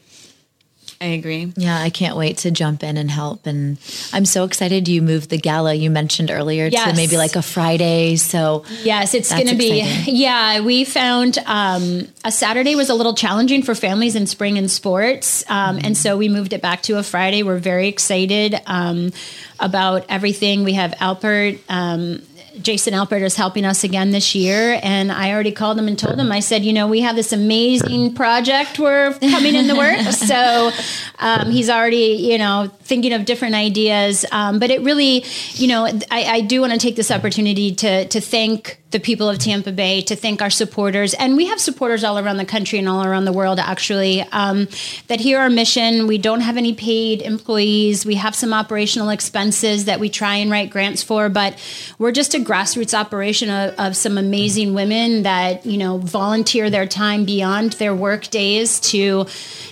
I 1.01 1.05
agree. 1.05 1.51
Yeah, 1.57 1.81
I 1.81 1.89
can't 1.89 2.15
wait 2.15 2.37
to 2.39 2.51
jump 2.51 2.83
in 2.83 2.95
and 2.95 3.09
help. 3.09 3.47
And 3.47 3.79
I'm 4.13 4.23
so 4.23 4.43
excited 4.43 4.87
you 4.87 5.01
moved 5.01 5.31
the 5.31 5.37
gala 5.39 5.73
you 5.73 5.89
mentioned 5.89 6.29
earlier 6.29 6.67
yes. 6.67 6.91
to 6.91 6.95
maybe 6.95 7.17
like 7.17 7.35
a 7.35 7.41
Friday. 7.41 8.17
So 8.17 8.65
yes, 8.83 9.15
it's 9.15 9.31
going 9.31 9.47
to 9.47 9.55
be. 9.55 9.81
Yeah, 10.11 10.59
we 10.61 10.83
found 10.83 11.39
um, 11.45 12.07
a 12.23 12.31
Saturday 12.31 12.75
was 12.75 12.89
a 12.89 12.93
little 12.93 13.15
challenging 13.15 13.63
for 13.63 13.73
families 13.73 14.15
in 14.15 14.27
spring 14.27 14.57
and 14.57 14.69
sports, 14.69 15.43
um, 15.49 15.77
mm-hmm. 15.77 15.85
and 15.85 15.97
so 15.97 16.17
we 16.17 16.29
moved 16.29 16.53
it 16.53 16.61
back 16.61 16.83
to 16.83 16.97
a 16.97 17.03
Friday. 17.03 17.41
We're 17.41 17.57
very 17.57 17.87
excited 17.87 18.59
um, 18.67 19.11
about 19.59 20.05
everything. 20.09 20.63
We 20.63 20.73
have 20.73 20.91
Alpert 20.91 21.59
um, 21.69 22.21
Jason 22.59 22.93
Alpert 22.93 23.21
is 23.21 23.35
helping 23.35 23.65
us 23.65 23.83
again 23.83 24.11
this 24.11 24.35
year. 24.35 24.79
And 24.83 25.11
I 25.11 25.31
already 25.31 25.51
called 25.51 25.79
him 25.79 25.87
and 25.87 25.97
told 25.97 26.19
him, 26.19 26.31
I 26.31 26.39
said, 26.39 26.65
you 26.65 26.73
know, 26.73 26.87
we 26.87 27.01
have 27.01 27.15
this 27.15 27.31
amazing 27.31 28.13
project 28.13 28.79
we're 28.79 29.13
coming 29.19 29.55
in 29.55 29.67
the 29.67 29.75
works. 29.75 30.17
so 30.27 30.71
um, 31.19 31.49
he's 31.51 31.69
already, 31.69 32.17
you 32.19 32.37
know, 32.37 32.71
thinking 32.81 33.13
of 33.13 33.25
different 33.25 33.55
ideas. 33.55 34.25
Um, 34.31 34.59
but 34.59 34.69
it 34.69 34.81
really, 34.81 35.23
you 35.53 35.67
know, 35.67 35.85
I, 35.85 36.23
I 36.23 36.41
do 36.41 36.61
want 36.61 36.73
to 36.73 36.79
take 36.79 36.95
this 36.95 37.11
opportunity 37.11 37.73
to, 37.75 38.07
to 38.07 38.19
thank 38.19 38.80
the 38.91 38.99
people 38.99 39.29
of 39.29 39.39
Tampa 39.39 39.71
Bay, 39.71 40.01
to 40.01 40.15
thank 40.15 40.41
our 40.41 40.49
supporters. 40.49 41.13
And 41.13 41.37
we 41.37 41.45
have 41.47 41.59
supporters 41.59 42.03
all 42.03 42.19
around 42.19 42.37
the 42.37 42.45
country 42.45 42.77
and 42.77 42.89
all 42.89 43.05
around 43.05 43.25
the 43.25 43.31
world, 43.31 43.57
actually, 43.57 44.21
um, 44.31 44.67
that 45.07 45.19
hear 45.19 45.39
our 45.39 45.49
mission. 45.49 46.07
We 46.07 46.17
don't 46.17 46.41
have 46.41 46.57
any 46.57 46.73
paid 46.73 47.21
employees. 47.21 48.05
We 48.05 48.15
have 48.15 48.35
some 48.35 48.53
operational 48.53 49.09
expenses 49.09 49.85
that 49.85 49.99
we 49.99 50.09
try 50.09 50.35
and 50.35 50.51
write 50.51 50.69
grants 50.69 51.03
for, 51.03 51.29
but 51.29 51.57
we're 51.99 52.11
just 52.11 52.33
a 52.33 52.39
grassroots 52.39 52.93
operation 52.93 53.49
of, 53.49 53.73
of 53.79 53.95
some 53.95 54.17
amazing 54.17 54.73
women 54.73 55.23
that, 55.23 55.65
you 55.65 55.77
know, 55.77 55.97
volunteer 55.97 56.69
their 56.69 56.85
time 56.85 57.23
beyond 57.23 57.73
their 57.73 57.95
work 57.95 58.29
days 58.29 58.79
to, 58.81 59.25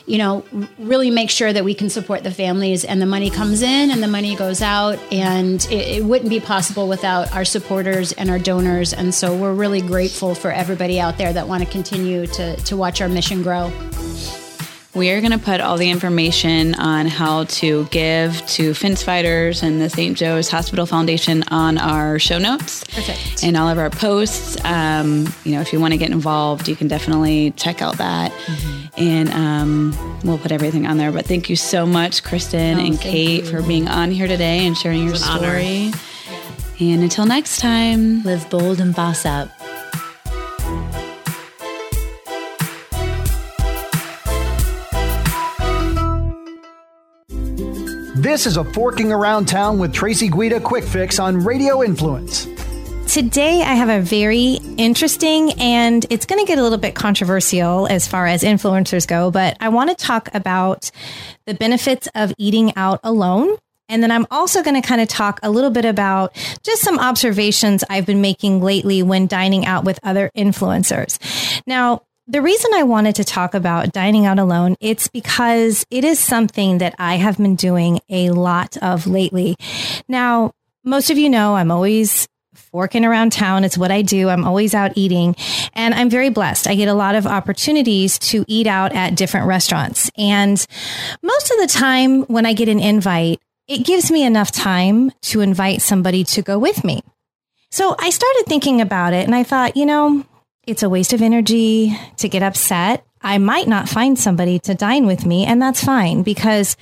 you 0.05 0.17
know, 0.17 0.45
really 0.77 1.11
make 1.11 1.29
sure 1.29 1.51
that 1.51 1.65
we 1.65 1.73
can 1.73 1.89
support 1.89 2.23
the 2.23 2.31
families 2.31 2.85
and 2.85 3.01
the 3.01 3.05
money 3.05 3.29
comes 3.29 3.61
in 3.61 3.91
and 3.91 4.01
the 4.01 4.07
money 4.07 4.35
goes 4.35 4.61
out. 4.61 4.97
And 5.11 5.63
it, 5.65 5.97
it 5.97 6.05
wouldn't 6.05 6.29
be 6.29 6.39
possible 6.39 6.87
without 6.87 7.35
our 7.35 7.43
supporters 7.43 8.13
and 8.13 8.29
our 8.29 8.39
donors 8.39 8.93
and 8.93 9.08
and 9.09 9.15
so 9.15 9.35
we're 9.35 9.55
really 9.55 9.81
grateful 9.81 10.35
for 10.35 10.51
everybody 10.51 10.99
out 10.99 11.17
there 11.17 11.33
that 11.33 11.47
want 11.47 11.63
to 11.63 11.69
continue 11.71 12.27
to, 12.27 12.55
to 12.57 12.77
watch 12.77 13.01
our 13.01 13.09
mission 13.09 13.41
grow. 13.41 13.73
We 14.93 15.09
are 15.09 15.19
going 15.19 15.31
to 15.31 15.39
put 15.39 15.61
all 15.61 15.77
the 15.77 15.89
information 15.89 16.75
on 16.75 17.07
how 17.07 17.45
to 17.45 17.85
give 17.85 18.45
to 18.49 18.75
Finn's 18.75 19.01
Fighters 19.01 19.63
and 19.63 19.81
the 19.81 19.89
St. 19.89 20.15
Joe's 20.15 20.47
Hospital 20.51 20.85
Foundation 20.85 21.43
on 21.49 21.79
our 21.79 22.19
show 22.19 22.37
notes 22.37 22.83
Perfect. 22.83 23.43
and 23.43 23.57
all 23.57 23.67
of 23.67 23.79
our 23.79 23.89
posts. 23.89 24.63
Um, 24.63 25.33
you 25.43 25.53
know, 25.53 25.61
if 25.61 25.73
you 25.73 25.79
want 25.79 25.93
to 25.93 25.97
get 25.97 26.11
involved, 26.11 26.67
you 26.67 26.75
can 26.75 26.87
definitely 26.87 27.49
check 27.57 27.81
out 27.81 27.97
that. 27.97 28.31
Mm-hmm. 28.31 28.87
And 28.95 29.29
um, 29.31 30.19
we'll 30.23 30.37
put 30.37 30.51
everything 30.51 30.85
on 30.85 30.97
there. 30.97 31.11
But 31.11 31.25
thank 31.25 31.49
you 31.49 31.55
so 31.55 31.87
much, 31.87 32.23
Kristen 32.23 32.77
oh, 32.77 32.85
and 32.85 33.01
Kate, 33.01 33.43
you. 33.43 33.49
for 33.49 33.63
being 33.63 33.87
on 33.87 34.11
here 34.11 34.27
today 34.27 34.67
and 34.67 34.77
sharing 34.77 35.03
your 35.03 35.15
story. 35.15 35.87
Honor. 35.87 35.97
And 36.81 37.03
until 37.03 37.25
next 37.25 37.59
time, 37.59 38.23
live 38.23 38.49
bold 38.49 38.79
and 38.79 38.95
boss 38.95 39.25
up. 39.25 39.49
This 48.15 48.45
is 48.45 48.57
a 48.57 48.63
Forking 48.63 49.11
Around 49.11 49.47
Town 49.47 49.77
with 49.79 49.93
Tracy 49.93 50.29
Guida 50.29 50.61
quick 50.61 50.85
fix 50.85 51.19
on 51.19 51.37
Radio 51.43 51.83
Influence. 51.83 52.47
today 53.07 53.61
I 53.61 53.73
have 53.73 53.89
a 53.89 54.01
very 54.01 54.59
interesting 54.77 55.53
and 55.53 56.05
it's 56.09 56.25
going 56.25 56.39
to 56.39 56.47
get 56.47 56.59
a 56.59 56.63
little 56.63 56.77
bit 56.77 56.95
controversial 56.95 57.87
as 57.87 58.07
far 58.07 58.27
as 58.27 58.43
influencers 58.43 59.07
go, 59.07 59.31
but 59.31 59.57
I 59.59 59.69
want 59.69 59.89
to 59.89 59.95
talk 59.95 60.29
about 60.33 60.91
the 61.45 61.55
benefits 61.55 62.07
of 62.13 62.33
eating 62.37 62.75
out 62.75 62.99
alone. 63.03 63.57
And 63.89 64.01
then 64.01 64.11
I'm 64.11 64.27
also 64.31 64.63
going 64.63 64.81
to 64.81 64.87
kind 64.87 65.01
of 65.01 65.07
talk 65.07 65.39
a 65.43 65.49
little 65.49 65.71
bit 65.71 65.85
about 65.85 66.33
just 66.63 66.81
some 66.81 66.99
observations 66.99 67.83
I've 67.89 68.05
been 68.05 68.21
making 68.21 68.61
lately 68.61 69.03
when 69.03 69.27
dining 69.27 69.65
out 69.65 69.83
with 69.83 69.99
other 70.03 70.31
influencers. 70.37 71.19
Now, 71.65 72.03
the 72.27 72.43
reason 72.43 72.71
I 72.75 72.83
wanted 72.83 73.15
to 73.15 73.23
talk 73.23 73.55
about 73.55 73.91
dining 73.91 74.27
out 74.27 74.37
alone, 74.37 74.75
it's 74.79 75.07
because 75.07 75.83
it 75.89 76.03
is 76.03 76.19
something 76.19 76.77
that 76.77 76.93
I 76.99 77.15
have 77.15 77.37
been 77.37 77.55
doing 77.55 78.01
a 78.07 78.29
lot 78.29 78.77
of 78.77 79.07
lately. 79.07 79.55
Now, 80.07 80.51
most 80.83 81.09
of 81.09 81.17
you 81.17 81.29
know 81.29 81.55
I'm 81.55 81.71
always 81.71 82.27
forking 82.53 83.03
around 83.03 83.31
town. 83.31 83.63
It's 83.63 83.77
what 83.77 83.89
I 83.89 84.03
do. 84.03 84.29
I'm 84.29 84.45
always 84.45 84.75
out 84.75 84.91
eating 84.95 85.35
and 85.73 85.93
I'm 85.93 86.09
very 86.09 86.29
blessed. 86.29 86.67
I 86.67 86.75
get 86.75 86.87
a 86.87 86.93
lot 86.93 87.15
of 87.15 87.25
opportunities 87.25 88.19
to 88.19 88.45
eat 88.47 88.67
out 88.67 88.93
at 88.93 89.15
different 89.15 89.47
restaurants. 89.47 90.11
And 90.17 90.63
most 91.23 91.51
of 91.51 91.57
the 91.59 91.67
time 91.67 92.23
when 92.23 92.45
I 92.45 92.53
get 92.53 92.69
an 92.69 92.79
invite, 92.79 93.41
it 93.69 93.85
gives 93.85 94.11
me 94.11 94.25
enough 94.25 94.51
time 94.51 95.11
to 95.21 95.39
invite 95.39 95.81
somebody 95.81 96.25
to 96.25 96.41
go 96.41 96.59
with 96.59 96.83
me. 96.83 97.01
So 97.71 97.95
I 97.97 98.09
started 98.09 98.45
thinking 98.47 98.81
about 98.81 99.13
it 99.13 99.25
and 99.25 99.35
I 99.35 99.43
thought, 99.43 99.77
you 99.77 99.85
know, 99.85 100.25
it's 100.67 100.83
a 100.83 100.89
waste 100.89 101.13
of 101.13 101.21
energy 101.21 101.97
to 102.17 102.27
get 102.27 102.43
upset. 102.43 103.05
I 103.21 103.37
might 103.37 103.67
not 103.67 103.87
find 103.87 104.17
somebody 104.17 104.59
to 104.59 104.73
dine 104.73 105.05
with 105.05 105.25
me, 105.25 105.45
and 105.45 105.61
that's 105.61 105.83
fine 105.83 106.23
because 106.23 106.77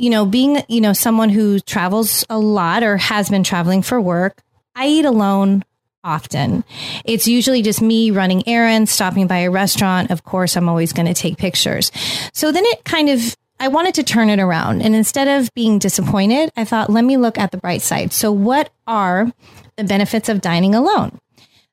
you 0.00 0.08
know, 0.08 0.24
being, 0.24 0.62
you 0.66 0.80
know, 0.80 0.94
someone 0.94 1.28
who 1.28 1.60
travels 1.60 2.24
a 2.30 2.38
lot 2.38 2.82
or 2.82 2.96
has 2.96 3.28
been 3.28 3.44
traveling 3.44 3.82
for 3.82 4.00
work, 4.00 4.42
I 4.74 4.86
eat 4.86 5.04
alone 5.04 5.62
often. 6.02 6.64
It's 7.04 7.28
usually 7.28 7.60
just 7.60 7.82
me 7.82 8.10
running 8.10 8.48
errands, 8.48 8.90
stopping 8.90 9.26
by 9.26 9.40
a 9.40 9.50
restaurant. 9.50 10.10
Of 10.10 10.24
course, 10.24 10.56
I'm 10.56 10.70
always 10.70 10.94
going 10.94 11.04
to 11.04 11.12
take 11.12 11.36
pictures. 11.36 11.92
So 12.32 12.50
then 12.50 12.64
it 12.64 12.82
kind 12.84 13.10
of, 13.10 13.36
I 13.60 13.68
wanted 13.68 13.94
to 13.96 14.02
turn 14.02 14.30
it 14.30 14.40
around. 14.40 14.80
And 14.80 14.96
instead 14.96 15.28
of 15.28 15.52
being 15.54 15.78
disappointed, 15.78 16.50
I 16.56 16.64
thought, 16.64 16.90
let 16.90 17.04
me 17.04 17.18
look 17.18 17.38
at 17.38 17.50
the 17.52 17.58
bright 17.58 17.82
side. 17.82 18.12
So, 18.12 18.32
what 18.32 18.72
are 18.86 19.30
the 19.76 19.84
benefits 19.84 20.28
of 20.30 20.40
dining 20.40 20.74
alone? 20.74 21.18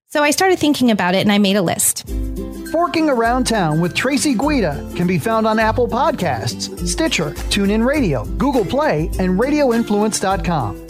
So 0.09 0.23
I 0.23 0.31
started 0.31 0.57
thinking 0.57 0.89
about 0.89 1.15
it 1.15 1.21
and 1.21 1.31
I 1.31 1.37
made 1.37 1.57
a 1.57 1.61
list. 1.61 2.07
Forking 2.71 3.09
Around 3.09 3.45
Town 3.45 3.81
with 3.81 3.93
Tracy 3.93 4.33
Guida 4.33 4.89
can 4.95 5.05
be 5.05 5.19
found 5.19 5.45
on 5.45 5.59
Apple 5.59 5.87
Podcasts, 5.87 6.87
Stitcher, 6.87 7.31
TuneIn 7.49 7.85
Radio, 7.85 8.25
Google 8.37 8.65
Play, 8.65 9.07
and 9.19 9.39
RadioInfluence.com. 9.39 10.87